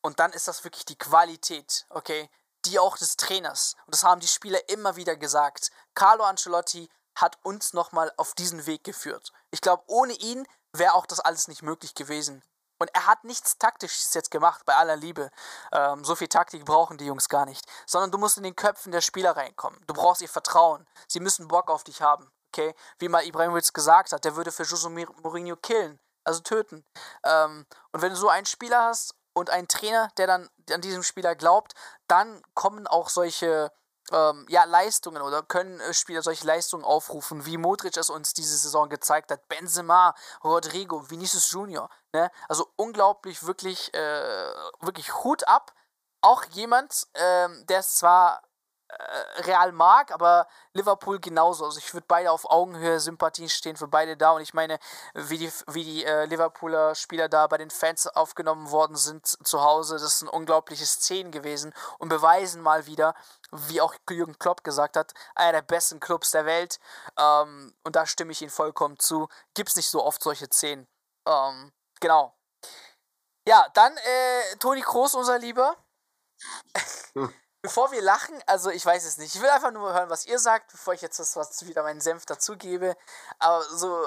[0.01, 2.29] Und dann ist das wirklich die Qualität, okay?
[2.65, 3.75] Die auch des Trainers.
[3.85, 5.71] Und das haben die Spieler immer wieder gesagt.
[5.93, 9.31] Carlo Ancelotti hat uns nochmal auf diesen Weg geführt.
[9.51, 12.43] Ich glaube, ohne ihn wäre auch das alles nicht möglich gewesen.
[12.79, 15.29] Und er hat nichts Taktisches jetzt gemacht, bei aller Liebe.
[15.73, 17.65] Ähm, so viel Taktik brauchen die Jungs gar nicht.
[17.85, 19.81] Sondern du musst in den Köpfen der Spieler reinkommen.
[19.85, 20.87] Du brauchst ihr Vertrauen.
[21.07, 22.31] Sie müssen Bock auf dich haben.
[22.53, 22.73] Okay?
[22.97, 25.99] Wie mal Ibrahimovic gesagt hat, der würde für Jose Mourinho killen.
[26.23, 26.85] Also töten.
[27.23, 31.03] Ähm, und wenn du so einen Spieler hast und einen Trainer, der dann an diesem
[31.03, 31.73] Spieler glaubt,
[32.07, 33.71] dann kommen auch solche
[34.11, 38.57] ähm, ja, Leistungen oder können äh, Spieler solche Leistungen aufrufen, wie Modric es uns diese
[38.57, 42.31] Saison gezeigt hat, Benzema, Rodrigo, Vinicius Junior, ne?
[42.47, 45.73] Also unglaublich, wirklich, äh, wirklich Hut ab.
[46.21, 48.41] Auch jemand, ähm, der es zwar
[49.37, 51.65] Real mag, aber Liverpool genauso.
[51.65, 54.31] Also ich würde beide auf Augenhöhe, Sympathien stehen für beide da.
[54.31, 54.79] Und ich meine,
[55.13, 59.61] wie die, wie die äh, Liverpooler Spieler da bei den Fans aufgenommen worden sind zu
[59.61, 63.13] Hause, das sind unglaubliche Szenen gewesen und beweisen mal wieder,
[63.51, 66.79] wie auch Jürgen Klopp gesagt hat, einer der besten Clubs der Welt.
[67.17, 69.27] Ähm, und da stimme ich Ihnen vollkommen zu.
[69.53, 70.87] Gibt es nicht so oft solche Szenen.
[71.27, 72.35] Ähm, genau.
[73.47, 75.77] Ja, dann äh, Toni Kroos, unser Lieber.
[77.61, 79.35] Bevor wir lachen, also ich weiß es nicht.
[79.35, 81.99] Ich will einfach nur hören, was ihr sagt, bevor ich jetzt das was wieder meinen
[81.99, 82.95] Senf dazugebe.
[83.37, 84.01] Aber so,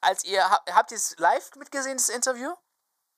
[0.00, 2.52] als ihr habt, habt ihr es live mitgesehen, das Interview?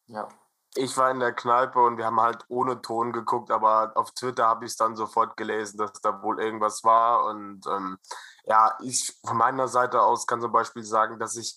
[0.06, 0.28] Ja.
[0.76, 4.48] Ich war in der Kneipe und wir haben halt ohne Ton geguckt, aber auf Twitter
[4.48, 7.26] habe ich es dann sofort gelesen, dass da wohl irgendwas war.
[7.26, 7.98] Und ähm,
[8.44, 11.56] ja, ich von meiner Seite aus kann zum Beispiel sagen, dass ich,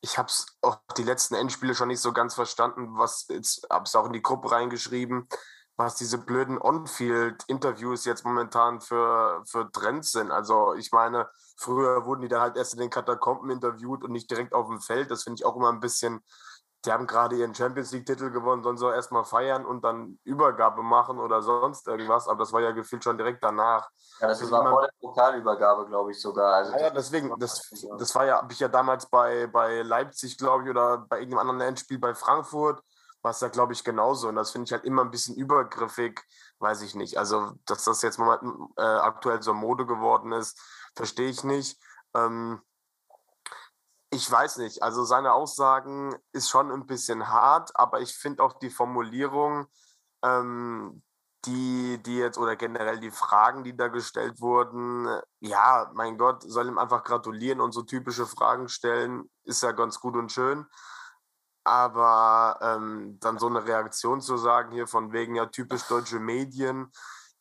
[0.00, 3.84] ich habe es auch die letzten Endspiele schon nicht so ganz verstanden, was jetzt, habe
[3.84, 5.28] es auch in die Gruppe reingeschrieben,
[5.76, 10.30] was diese blöden On-Field-Interviews jetzt momentan für, für Trends sind.
[10.30, 14.30] Also ich meine, früher wurden die dann halt erst in den Katakomben interviewt und nicht
[14.30, 15.10] direkt auf dem Feld.
[15.10, 16.22] Das finde ich auch immer ein bisschen
[16.86, 21.18] die haben gerade ihren Champions League-Titel gewonnen, sollen so erstmal feiern und dann Übergabe machen
[21.18, 22.28] oder sonst irgendwas.
[22.28, 23.90] Aber das war ja gefühlt schon direkt danach.
[24.20, 26.54] Ja, das Also war vor der Pokalübergabe, glaube ich sogar.
[26.54, 27.60] Also Ja, ja, deswegen, das,
[27.98, 31.50] das war ja, habe ich ja damals bei, bei Leipzig, glaube ich, oder bei irgendeinem
[31.50, 32.80] anderen Endspiel bei Frankfurt,
[33.26, 34.28] war es da, glaube ich, genauso.
[34.28, 36.22] Und das finde ich halt immer ein bisschen übergriffig,
[36.60, 37.18] weiß ich nicht.
[37.18, 38.38] Also, dass das jetzt mal
[38.76, 40.60] äh, aktuell so Mode geworden ist,
[40.94, 41.76] verstehe ich nicht.
[42.14, 42.62] Ähm,
[44.10, 44.80] ich weiß nicht.
[44.84, 49.66] Also seine Aussagen ist schon ein bisschen hart, aber ich finde auch die Formulierung,
[50.22, 51.02] ähm,
[51.46, 55.08] die, die jetzt oder generell die Fragen, die da gestellt wurden,
[55.40, 59.98] ja, mein Gott, soll ihm einfach gratulieren und so typische Fragen stellen, ist ja ganz
[59.98, 60.64] gut und schön.
[61.66, 66.92] Aber ähm, dann so eine Reaktion zu sagen, hier von wegen ja typisch deutsche Medien,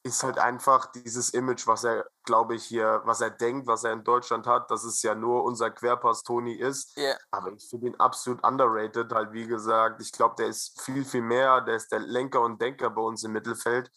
[0.02, 3.92] ist halt einfach dieses Image, was er, glaube ich, hier, was er denkt, was er
[3.92, 6.96] in Deutschland hat, dass es ja nur unser Querpass Toni ist.
[6.96, 7.16] Ja.
[7.30, 10.02] Aber ich finde ihn absolut underrated, halt wie gesagt.
[10.02, 11.62] Ich glaube, der ist viel, viel mehr.
[11.62, 13.92] Der ist der Lenker und Denker bei uns im Mittelfeld.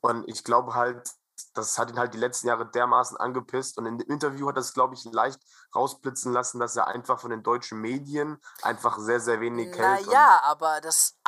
[0.00, 1.08] Und ich glaube halt,
[1.54, 3.78] das hat ihn halt die letzten Jahre dermaßen angepisst.
[3.78, 5.40] Und im Interview hat es, glaube ich, leicht
[5.74, 10.06] rausblitzen lassen, dass er einfach von den deutschen Medien einfach sehr, sehr wenig hält.
[10.06, 11.18] Naja, aber das,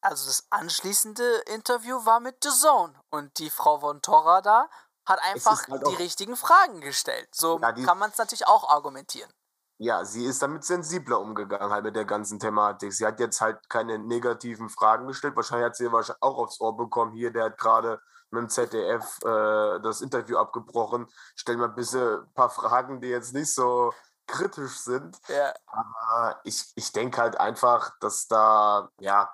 [0.00, 2.94] also das anschließende Interview war mit The Zone.
[3.10, 4.68] Und die Frau von Torra da
[5.06, 7.28] hat einfach halt die richtigen Fragen gestellt.
[7.32, 9.30] So ja, kann man es natürlich auch argumentieren.
[9.78, 12.92] Ja, sie ist damit sensibler umgegangen, halt mit der ganzen Thematik.
[12.92, 15.36] Sie hat jetzt halt keine negativen Fragen gestellt.
[15.36, 17.12] Wahrscheinlich hat sie auch aufs Ohr bekommen.
[17.12, 17.98] Hier, der hat gerade
[18.30, 21.06] mit dem ZDF äh, das Interview abgebrochen.
[21.36, 23.92] Stell mal bitte ein paar Fragen, die jetzt nicht so
[24.26, 25.18] kritisch sind.
[25.28, 25.52] Ja.
[25.66, 29.30] Aber ich, ich denke halt einfach, dass da, ja,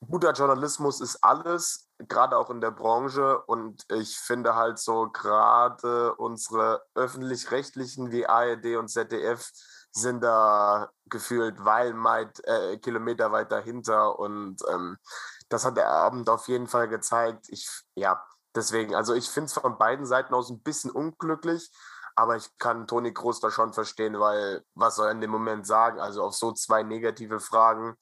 [0.00, 3.40] guter Journalismus ist alles, gerade auch in der Branche.
[3.42, 9.50] Und ich finde halt so, gerade unsere öffentlich-rechtlichen wie ARD und ZDF
[9.92, 14.18] sind da gefühlt weit, äh, Kilometer weit dahinter.
[14.18, 14.98] Und ähm,
[15.48, 17.48] das hat der Abend auf jeden Fall gezeigt.
[17.48, 21.70] Ich, ja, deswegen, also ich finde es von beiden Seiten aus ein bisschen unglücklich,
[22.16, 25.66] aber ich kann Toni Kroos da schon verstehen, weil was soll er in dem Moment
[25.66, 26.00] sagen?
[26.00, 27.96] Also auf so zwei negative Fragen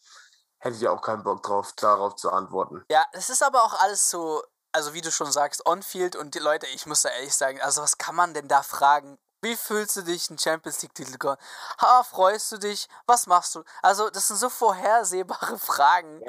[0.59, 2.85] hätte ich auch keinen Bock drauf, darauf zu antworten.
[2.88, 6.38] Ja, es ist aber auch alles so, also wie du schon sagst, on-field und die
[6.38, 9.94] Leute, ich muss da ehrlich sagen, also was kann man denn da fragen, wie fühlst
[9.94, 11.38] du dich, einen Champions League-Titel gewonnen?
[11.80, 12.88] Ha, freust du dich?
[13.07, 13.62] Was machst du?
[13.83, 16.22] Also, das sind so vorhersehbare Fragen.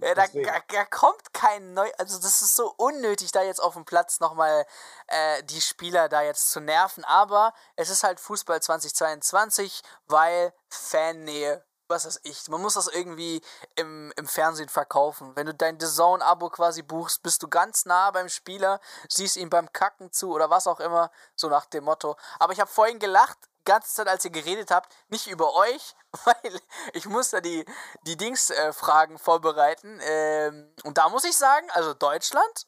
[0.00, 0.24] Ja, da,
[0.68, 1.88] da, kommt kein neu.
[1.98, 4.66] Also, das ist so unnötig, da jetzt auf dem Platz nochmal
[5.06, 7.04] äh, die Spieler da jetzt zu nerven.
[7.04, 13.42] Aber es ist halt Fußball 2022, weil Fannähe was weiß ich, man muss das irgendwie
[13.76, 15.36] im, im Fernsehen verkaufen.
[15.36, 19.50] Wenn du dein The Zone-Abo quasi buchst, bist du ganz nah beim Spieler, siehst ihm
[19.50, 22.16] beim Kacken zu oder was auch immer, so nach dem Motto.
[22.38, 25.94] Aber ich habe vorhin gelacht, die ganze Zeit, als ihr geredet habt, nicht über euch,
[26.24, 26.60] weil
[26.94, 27.64] ich muss da die,
[28.02, 30.00] die Dings-Fragen äh, vorbereiten.
[30.02, 32.66] Ähm, und da muss ich sagen, also Deutschland,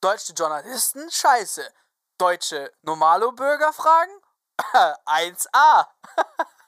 [0.00, 1.68] deutsche Journalisten, scheiße.
[2.18, 4.12] Deutsche Normalo-Bürger-Fragen,
[5.06, 5.86] 1A.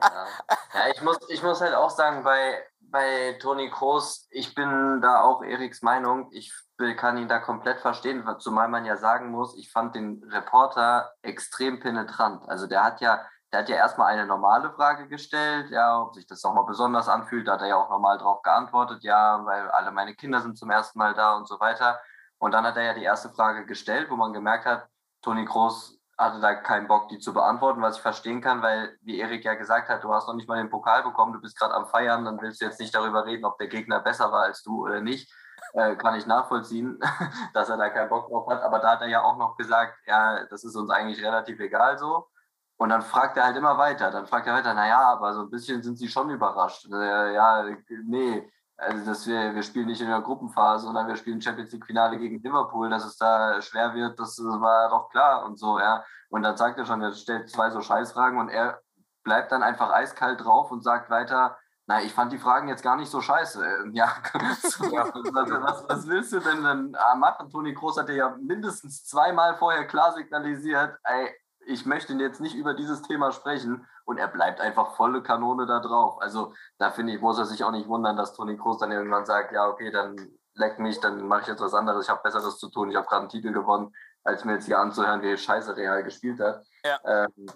[0.00, 0.26] Ja,
[0.74, 5.22] ja ich, muss, ich muss halt auch sagen, bei, bei Toni Kroos, ich bin da
[5.22, 6.28] auch Eriks Meinung.
[6.32, 6.52] Ich
[6.96, 11.78] kann ihn da komplett verstehen, zumal man ja sagen muss, ich fand den Reporter extrem
[11.78, 12.48] penetrant.
[12.48, 16.26] Also der hat ja, der hat ja erstmal eine normale Frage gestellt, ja, ob sich
[16.26, 17.46] das nochmal besonders anfühlt.
[17.46, 20.70] Da hat er ja auch normal drauf geantwortet, ja, weil alle meine Kinder sind zum
[20.70, 22.00] ersten Mal da und so weiter.
[22.38, 24.88] Und dann hat er ja die erste Frage gestellt, wo man gemerkt hat,
[25.22, 29.18] Toni Kroos hatte da keinen Bock, die zu beantworten, was ich verstehen kann, weil, wie
[29.18, 31.74] Erik ja gesagt hat, du hast noch nicht mal den Pokal bekommen, du bist gerade
[31.74, 34.62] am Feiern, dann willst du jetzt nicht darüber reden, ob der Gegner besser war als
[34.62, 35.32] du oder nicht.
[35.74, 36.98] Äh, kann ich nachvollziehen,
[37.54, 38.62] dass er da keinen Bock drauf hat.
[38.62, 41.98] Aber da hat er ja auch noch gesagt, ja, das ist uns eigentlich relativ egal
[41.98, 42.28] so.
[42.76, 44.10] Und dann fragt er halt immer weiter.
[44.10, 46.86] Dann fragt er weiter, naja, aber so ein bisschen sind sie schon überrascht.
[46.92, 47.64] Äh, ja,
[48.04, 48.50] nee,
[48.82, 52.18] also dass wir, wir spielen nicht in der Gruppenphase, sondern wir spielen Champions League Finale
[52.18, 56.04] gegen Liverpool, dass es da schwer wird, das, war doch klar und so, ja.
[56.28, 58.80] Und dann sagt er schon, er stellt zwei so Scheißfragen und er
[59.22, 62.96] bleibt dann einfach eiskalt drauf und sagt weiter, na, ich fand die Fragen jetzt gar
[62.96, 63.90] nicht so scheiße.
[63.92, 67.50] Ja, was, was, willst du denn dann machen?
[67.50, 71.30] Toni Kroos hat ja mindestens zweimal vorher klar signalisiert, ey,
[71.66, 75.80] ich möchte jetzt nicht über dieses Thema sprechen und er bleibt einfach volle Kanone da
[75.80, 76.20] drauf.
[76.20, 79.26] Also da finde ich, muss er sich auch nicht wundern, dass Toni Kroos dann irgendwann
[79.26, 80.16] sagt, ja, okay, dann
[80.54, 83.06] leck mich, dann mache ich jetzt was anderes, ich habe Besseres zu tun, ich habe
[83.06, 86.64] gerade einen Titel gewonnen, als mir jetzt hier anzuhören, wie scheiße Real gespielt hat.
[86.84, 87.00] Ja.
[87.04, 87.46] Ähm,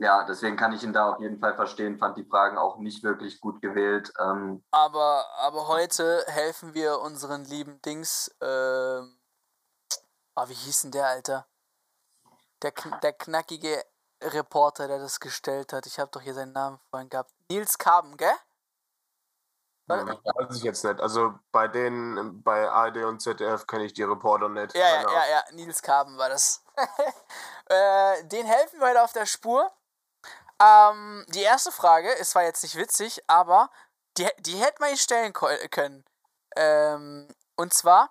[0.00, 3.02] ja, deswegen kann ich ihn da auf jeden Fall verstehen, fand die Fragen auch nicht
[3.02, 4.12] wirklich gut gewählt.
[4.20, 9.18] Ähm, aber, aber heute helfen wir unseren lieben Dings, ähm,
[10.36, 11.48] oh, wie hieß denn der, Alter?
[12.62, 13.82] Der, der knackige
[14.22, 15.86] Reporter, der das gestellt hat.
[15.86, 17.30] Ich habe doch hier seinen Namen vorhin gehabt.
[17.48, 18.34] Nils Kaben, gell?
[19.88, 21.00] Ja, weiß ich jetzt nicht.
[21.00, 24.74] Also bei denen, bei ARD und ZDF kenne ich die Reporter nicht.
[24.74, 26.62] Ja, ja, ja, ja, Nils Kaben war das.
[27.66, 29.70] äh, den helfen wir heute auf der Spur.
[30.60, 33.70] Ähm, die erste Frage, es war jetzt nicht witzig, aber
[34.18, 36.04] die, die hätte man stellen können.
[36.56, 38.10] Ähm, und zwar,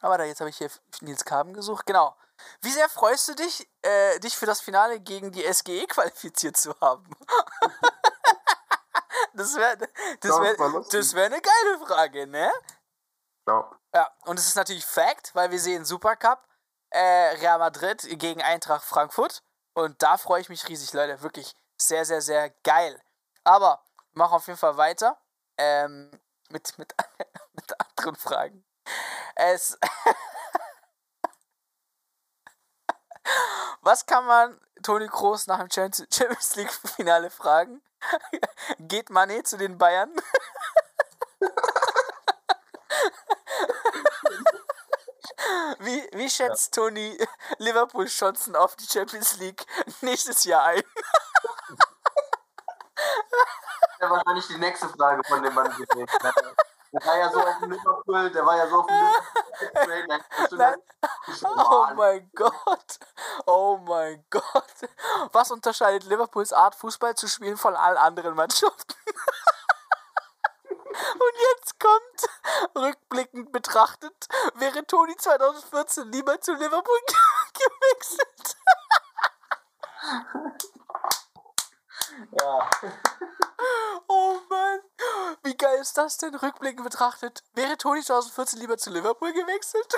[0.00, 1.84] aber da jetzt habe ich hier Nils Kaben gesucht.
[1.86, 2.16] Genau.
[2.60, 6.78] Wie sehr freust du dich, äh, dich für das Finale gegen die SGE qualifiziert zu
[6.80, 7.08] haben?
[9.34, 9.76] das wäre
[10.20, 12.52] das wär, das wär eine geile Frage, ne?
[13.46, 13.70] Ja.
[13.94, 16.42] Ja, und es ist natürlich Fact, weil wir sehen Supercup,
[16.90, 19.42] äh, Real Madrid gegen Eintracht Frankfurt.
[19.74, 21.22] Und da freue ich mich riesig, Leute.
[21.22, 23.00] Wirklich sehr, sehr, sehr geil.
[23.44, 25.20] Aber mach auf jeden Fall weiter.
[25.58, 26.10] Ähm,
[26.50, 26.94] mit, mit,
[27.52, 28.64] mit anderen Fragen.
[29.36, 29.78] Es.
[33.84, 37.82] Was kann man Toni Kroos nach dem Champions League Finale fragen?
[38.78, 40.10] Geht Mané zu den Bayern?
[45.80, 46.82] Wie schätzt ja.
[46.82, 47.18] Toni
[47.58, 49.66] Liverpool Chancen auf die Champions League
[50.00, 50.82] nächstes Jahr ein?
[52.96, 56.06] Das wäre wahrscheinlich die nächste Frage von dem Mann gewesen.
[56.92, 58.96] Der war ja so auf dem Liverpool, der war ja so auf dem
[60.50, 60.82] Liverpool.
[61.56, 62.83] Oh mein Gott.
[63.46, 64.74] Oh mein Gott.
[65.32, 68.94] Was unterscheidet Liverpools Art, Fußball zu spielen von allen anderen Mannschaften?
[71.14, 72.28] Und jetzt kommt,
[72.76, 76.98] rückblickend betrachtet, wäre Toni 2014 lieber zu Liverpool
[77.54, 78.56] gewechselt.
[82.40, 82.70] ja.
[84.06, 84.80] Oh Mann.
[85.42, 87.42] Wie geil ist das denn, rückblickend betrachtet?
[87.54, 89.94] Wäre Toni 2014 lieber zu Liverpool gewechselt?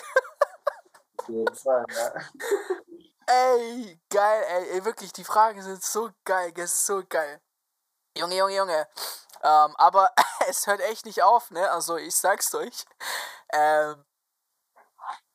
[1.18, 2.12] Auf jeden Fall, ja.
[3.28, 7.40] Ey, geil, ey, ey, wirklich, die Fragen sind so geil, das ist so geil.
[8.16, 8.88] Junge, Junge, Junge.
[9.42, 10.12] Ähm, aber
[10.48, 11.70] es hört echt nicht auf, ne?
[11.70, 12.84] Also ich sag's euch.
[13.52, 14.04] Ähm,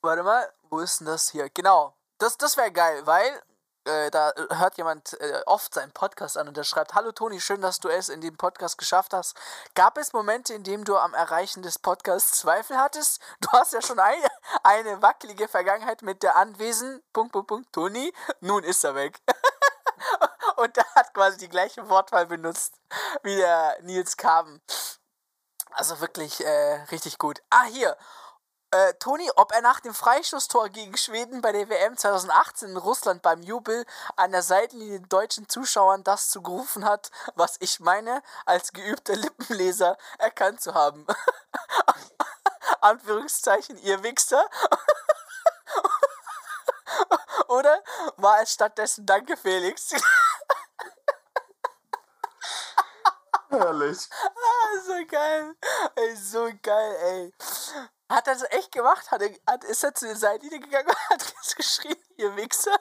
[0.02, 1.50] warte mal, wo ist denn das hier?
[1.50, 1.96] Genau.
[2.18, 3.42] Das, das wäre geil, weil
[3.86, 7.62] äh, da hört jemand äh, oft seinen Podcast an und der schreibt: Hallo Toni, schön,
[7.62, 9.36] dass du es in dem Podcast geschafft hast.
[9.74, 13.22] Gab es Momente, in denen du am Erreichen des Podcasts Zweifel hattest?
[13.40, 14.28] Du hast ja schon eine,
[14.64, 17.02] eine wackelige Vergangenheit mit der Anwesen.
[17.14, 18.14] Punkt, Punkt, Punkt, Toni.
[18.40, 19.20] Nun ist er weg.
[20.58, 22.76] und er hat quasi die gleiche Wortwahl benutzt
[23.24, 24.62] wie der Nils Kaben.
[25.72, 27.42] Also wirklich äh, richtig gut.
[27.50, 27.98] Ah, hier.
[28.74, 33.22] Äh, Toni, ob er nach dem Freistoßtor gegen Schweden bei der WM 2018 in Russland
[33.22, 38.72] beim Jubel an der Seitenlinie den deutschen Zuschauern das zugerufen hat, was ich meine, als
[38.72, 41.06] geübter Lippenleser erkannt zu haben.
[42.82, 44.50] Anführungszeichen, ihr Wichser.
[47.50, 47.84] Oder
[48.16, 49.90] war es stattdessen Danke, Felix?
[53.50, 54.08] Herrlich.
[54.64, 55.56] Ah, so geil.
[55.96, 57.34] Ey, so geil, ey.
[58.12, 59.10] Hat er das echt gemacht?
[59.10, 62.78] Hat hat, ist er zu den Seitenlinie gegangen und hat geschrien, ihr Wichser?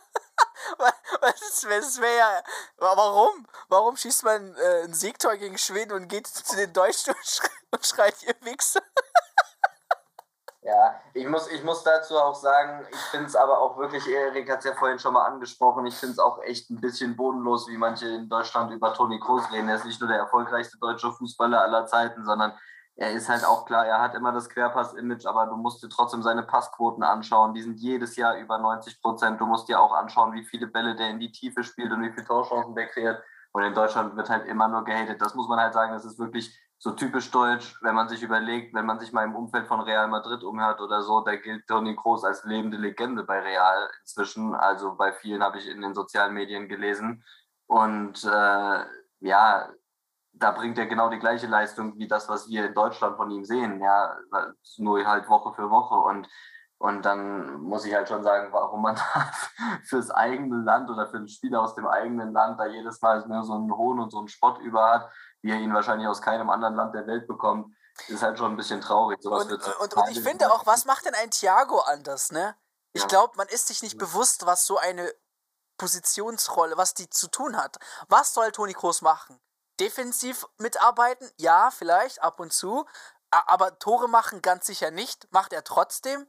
[0.79, 2.43] Was wäre wär ja.
[2.79, 3.47] Warum?
[3.69, 7.51] Warum schießt man äh, ein Siegtor gegen Schweden und geht zu den Deutschen und, schreit,
[7.71, 8.83] und schreit ihr Wichser?
[10.63, 14.49] Ja, ich muss, ich muss dazu auch sagen, ich finde es aber auch wirklich, Erik
[14.51, 17.67] hat es ja vorhin schon mal angesprochen, ich finde es auch echt ein bisschen bodenlos,
[17.69, 19.71] wie manche in Deutschland über Toni Kroos reden.
[19.71, 22.53] Er ist nicht nur der erfolgreichste deutsche Fußballer aller Zeiten, sondern
[23.01, 26.23] er ist halt auch klar, er hat immer das Querpass-Image, aber du musst dir trotzdem
[26.23, 27.55] seine Passquoten anschauen.
[27.55, 29.41] Die sind jedes Jahr über 90 Prozent.
[29.41, 32.13] Du musst dir auch anschauen, wie viele Bälle der in die Tiefe spielt und wie
[32.13, 33.23] viele Torchancen der kreiert.
[33.53, 35.23] Und in Deutschland wird halt immer nur gehatet.
[35.23, 38.75] Das muss man halt sagen, das ist wirklich so typisch deutsch, wenn man sich überlegt,
[38.75, 41.97] wenn man sich mal im Umfeld von Real Madrid umhört oder so, da gilt Toni
[41.97, 44.55] Kroos als lebende Legende bei Real inzwischen.
[44.55, 47.25] Also bei vielen habe ich in den sozialen Medien gelesen.
[47.67, 48.85] Und äh,
[49.21, 49.71] ja,
[50.41, 53.45] da bringt er genau die gleiche Leistung wie das, was wir in Deutschland von ihm
[53.45, 53.81] sehen.
[53.81, 54.17] Ja,
[54.79, 55.95] nur halt Woche für Woche.
[55.95, 56.29] Und
[56.83, 59.31] und dann muss ich halt schon sagen, warum man da
[59.85, 63.45] fürs eigene Land oder für einen Spieler aus dem eigenen Land da jedes Mal nur
[63.45, 65.11] so einen Hohn und so einen Spott über hat,
[65.43, 67.77] wie er ihn wahrscheinlich aus keinem anderen Land der Welt bekommt,
[68.09, 69.23] ist halt schon ein bisschen traurig.
[69.23, 72.57] Sowas und, und, und ich finde auch, was macht denn ein Thiago anders, ne?
[72.95, 73.09] Ich ja.
[73.09, 75.13] glaube, man ist sich nicht bewusst, was so eine
[75.77, 77.79] Positionsrolle, was die zu tun hat.
[78.09, 79.39] Was soll Toni Kroos machen?
[79.81, 81.31] Defensiv mitarbeiten?
[81.37, 82.87] Ja, vielleicht ab und zu.
[83.31, 85.33] Aber Tore machen ganz sicher nicht.
[85.33, 86.29] Macht er trotzdem?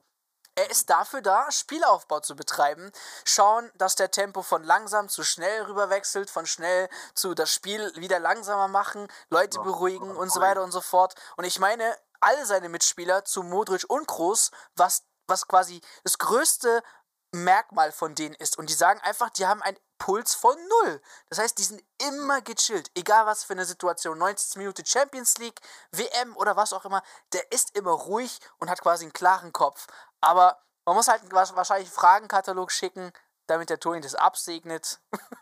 [0.55, 2.91] Er ist dafür da, Spielaufbau zu betreiben,
[3.23, 8.19] schauen, dass der Tempo von langsam zu schnell rüberwechselt, von schnell zu das Spiel wieder
[8.19, 11.15] langsamer machen, Leute beruhigen und so weiter und so fort.
[11.37, 16.83] Und ich meine, alle seine Mitspieler zu Modric und Groß, was, was quasi das größte
[17.31, 18.57] Merkmal von denen ist.
[18.57, 21.01] Und die sagen einfach, die haben ein Puls von null.
[21.29, 24.17] Das heißt, die sind immer gechillt, egal was für eine Situation.
[24.17, 28.81] 90 Minuten Champions League, WM oder was auch immer, der ist immer ruhig und hat
[28.81, 29.87] quasi einen klaren Kopf.
[30.19, 33.13] Aber man muss halt wahrscheinlich einen Fragenkatalog schicken,
[33.47, 34.99] damit der Toni das absegnet.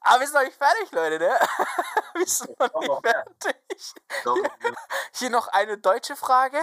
[0.00, 1.38] Aber wir sind noch nicht fertig, Leute, ne?
[2.14, 3.94] wir sind noch nicht fertig.
[5.14, 6.58] Hier noch eine deutsche Frage.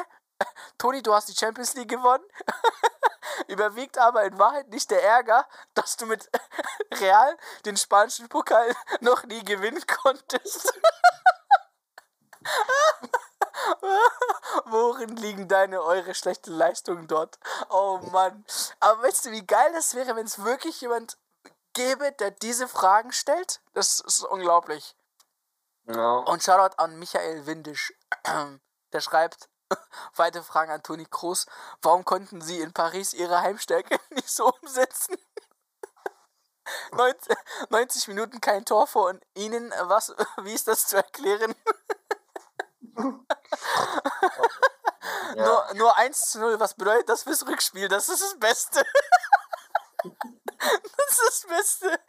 [0.77, 2.23] Toni, du hast die Champions League gewonnen.
[3.47, 6.29] Überwiegt aber in Wahrheit nicht der Ärger, dass du mit
[6.95, 10.73] Real den spanischen Pokal noch nie gewinnen konntest.
[14.65, 17.39] Worin liegen deine, eure schlechten Leistungen dort?
[17.69, 18.45] Oh Mann.
[18.79, 21.17] Aber weißt du, wie geil das wäre, wenn es wirklich jemand
[21.73, 23.61] gäbe, der diese Fragen stellt?
[23.73, 24.95] Das ist unglaublich.
[25.85, 26.17] Ja.
[26.19, 27.93] Und Shoutout an Michael Windisch.
[28.93, 29.49] Der schreibt,
[30.15, 31.45] Weitere Fragen an Toni Kroos.
[31.81, 35.17] Warum konnten Sie in Paris Ihre Heimstärke nicht so umsetzen?
[36.91, 37.37] 90,
[37.69, 41.55] 90 Minuten kein Tor vor und Ihnen, was, wie ist das zu erklären?
[45.35, 45.73] Ja.
[45.75, 47.87] nur 1 zu 0, was bedeutet das fürs Rückspiel?
[47.87, 48.83] Das ist das Beste.
[50.03, 51.99] das ist das Beste.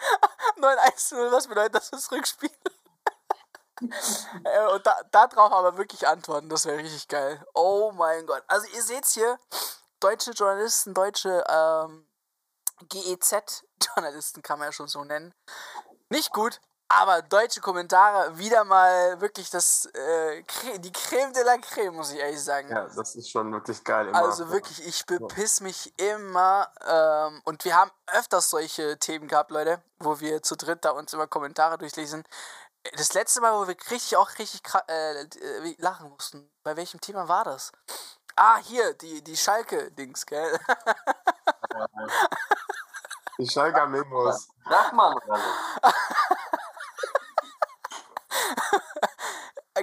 [0.57, 2.51] 9 1 zu 0, was bedeutet das fürs Rückspiel?
[4.45, 7.45] Äh, und da, darauf aber wirklich antworten, das wäre richtig geil.
[7.55, 8.43] Oh mein Gott.
[8.47, 9.39] Also ihr seht hier,
[10.01, 12.07] deutsche Journalisten, deutsche ähm,
[12.89, 15.35] GEZ-Journalisten kann man ja schon so nennen.
[16.11, 20.43] Nicht gut, aber deutsche Kommentare wieder mal wirklich das äh,
[20.79, 22.71] die Creme de la Creme, muss ich ehrlich sagen.
[22.71, 24.09] Ja, das ist schon wirklich geil.
[24.09, 24.19] Immer.
[24.19, 26.69] Also wirklich, ich bepiss mich immer.
[26.87, 31.13] Ähm, und wir haben öfters solche Themen gehabt, Leute, wo wir zu dritt da uns
[31.13, 32.25] immer Kommentare durchlesen.
[32.97, 36.51] Das letzte Mal, wo wir richtig auch richtig äh, äh lachen mussten.
[36.63, 37.73] Bei welchem Thema war das?
[38.37, 40.59] Ah, hier, die, die Schalke-Dings, gell?
[43.39, 44.49] Die Schalke-Memos.
[44.69, 45.15] Sag mal,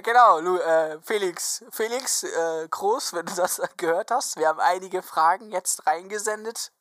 [0.02, 5.02] Genau, Lu, äh, Felix, Felix äh, Groß, wenn du das gehört hast, wir haben einige
[5.02, 6.72] Fragen jetzt reingesendet.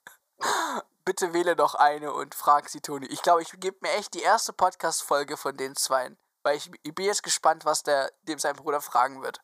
[1.06, 3.06] Bitte wähle doch eine und frag sie, Toni.
[3.06, 6.96] Ich glaube, ich gebe mir echt die erste Podcast-Folge von den zweien, weil ich, ich,
[6.96, 9.40] bin jetzt gespannt, was der dem sein Bruder fragen wird.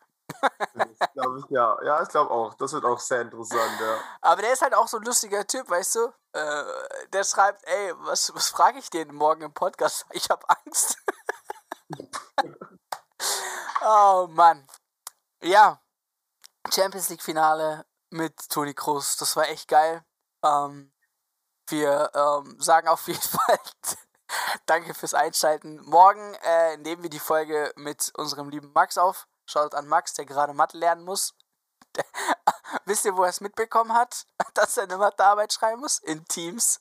[1.14, 1.78] glaube ich, ja.
[1.84, 2.56] Ja, ich glaube auch.
[2.56, 4.00] Das wird auch sehr interessant, ja.
[4.22, 6.14] Aber der ist halt auch so ein lustiger Typ, weißt du?
[6.34, 6.64] Äh,
[7.14, 10.06] der schreibt, ey, was, was frage ich den morgen im Podcast?
[10.14, 10.98] Ich habe Angst.
[13.84, 14.68] Oh Mann.
[15.42, 15.82] Ja.
[16.72, 19.18] Champions League Finale mit Toni Kroos.
[19.18, 20.04] Das war echt geil.
[20.44, 20.91] Ähm,
[21.72, 23.60] wir ähm, sagen auf jeden Fall
[24.66, 25.82] Danke fürs Einschalten.
[25.84, 29.28] Morgen äh, nehmen wir die Folge mit unserem lieben Max auf.
[29.46, 31.34] Schaut an Max, der gerade Mathe lernen muss.
[31.96, 32.06] Der,
[32.86, 36.00] wisst ihr, wo er es mitbekommen hat, dass er eine Mathearbeit schreiben muss?
[36.00, 36.80] In Teams.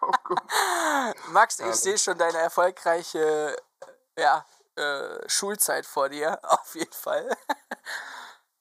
[0.00, 0.12] oh,
[1.28, 3.56] Max, ich sehe schon deine erfolgreiche
[4.16, 4.44] ja,
[4.76, 7.28] äh, Schulzeit vor dir, auf jeden Fall.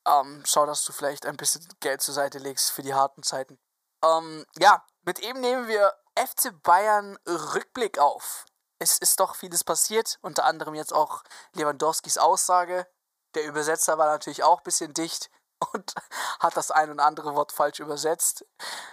[0.08, 3.60] ähm, schau, dass du vielleicht ein bisschen Geld zur Seite legst für die harten Zeiten.
[4.04, 8.46] Ähm, ja, mit ihm nehmen wir FC Bayern Rückblick auf.
[8.80, 11.24] Es ist doch vieles passiert, unter anderem jetzt auch
[11.54, 12.88] Lewandowskis Aussage.
[13.36, 15.32] Der Übersetzer war natürlich auch ein bisschen dicht
[15.74, 15.94] und
[16.40, 18.46] hat das ein und andere Wort falsch übersetzt.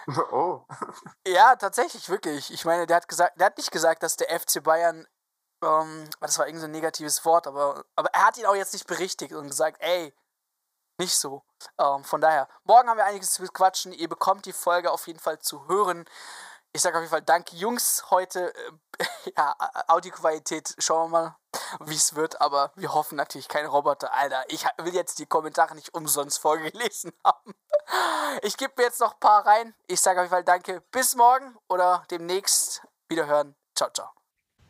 [0.31, 0.65] Oh.
[1.27, 2.51] Ja, tatsächlich, wirklich.
[2.51, 5.07] Ich meine, der hat gesagt, der hat nicht gesagt, dass der FC Bayern
[5.63, 8.73] ähm, das war irgendwie so ein negatives Wort, aber, aber er hat ihn auch jetzt
[8.73, 10.13] nicht berichtigt und gesagt, ey,
[11.01, 11.43] nicht so.
[11.79, 13.91] Ähm, von daher, morgen haben wir einiges zu quatschen.
[13.91, 16.05] Ihr bekommt die Folge auf jeden Fall zu hören.
[16.73, 18.53] Ich sage auf jeden Fall danke, Jungs, heute.
[18.53, 19.01] Äh,
[19.37, 19.55] ja,
[19.87, 21.35] Audioqualität, schauen wir mal,
[21.81, 24.13] wie es wird, aber wir hoffen natürlich keine Roboter.
[24.13, 27.53] Alter, ich will jetzt die Kommentare nicht umsonst vorgelesen haben.
[28.43, 29.75] Ich gebe mir jetzt noch ein paar rein.
[29.87, 32.83] Ich sage auf jeden Fall danke, bis morgen oder demnächst.
[33.09, 33.55] Wiederhören.
[33.75, 34.20] Ciao, ciao.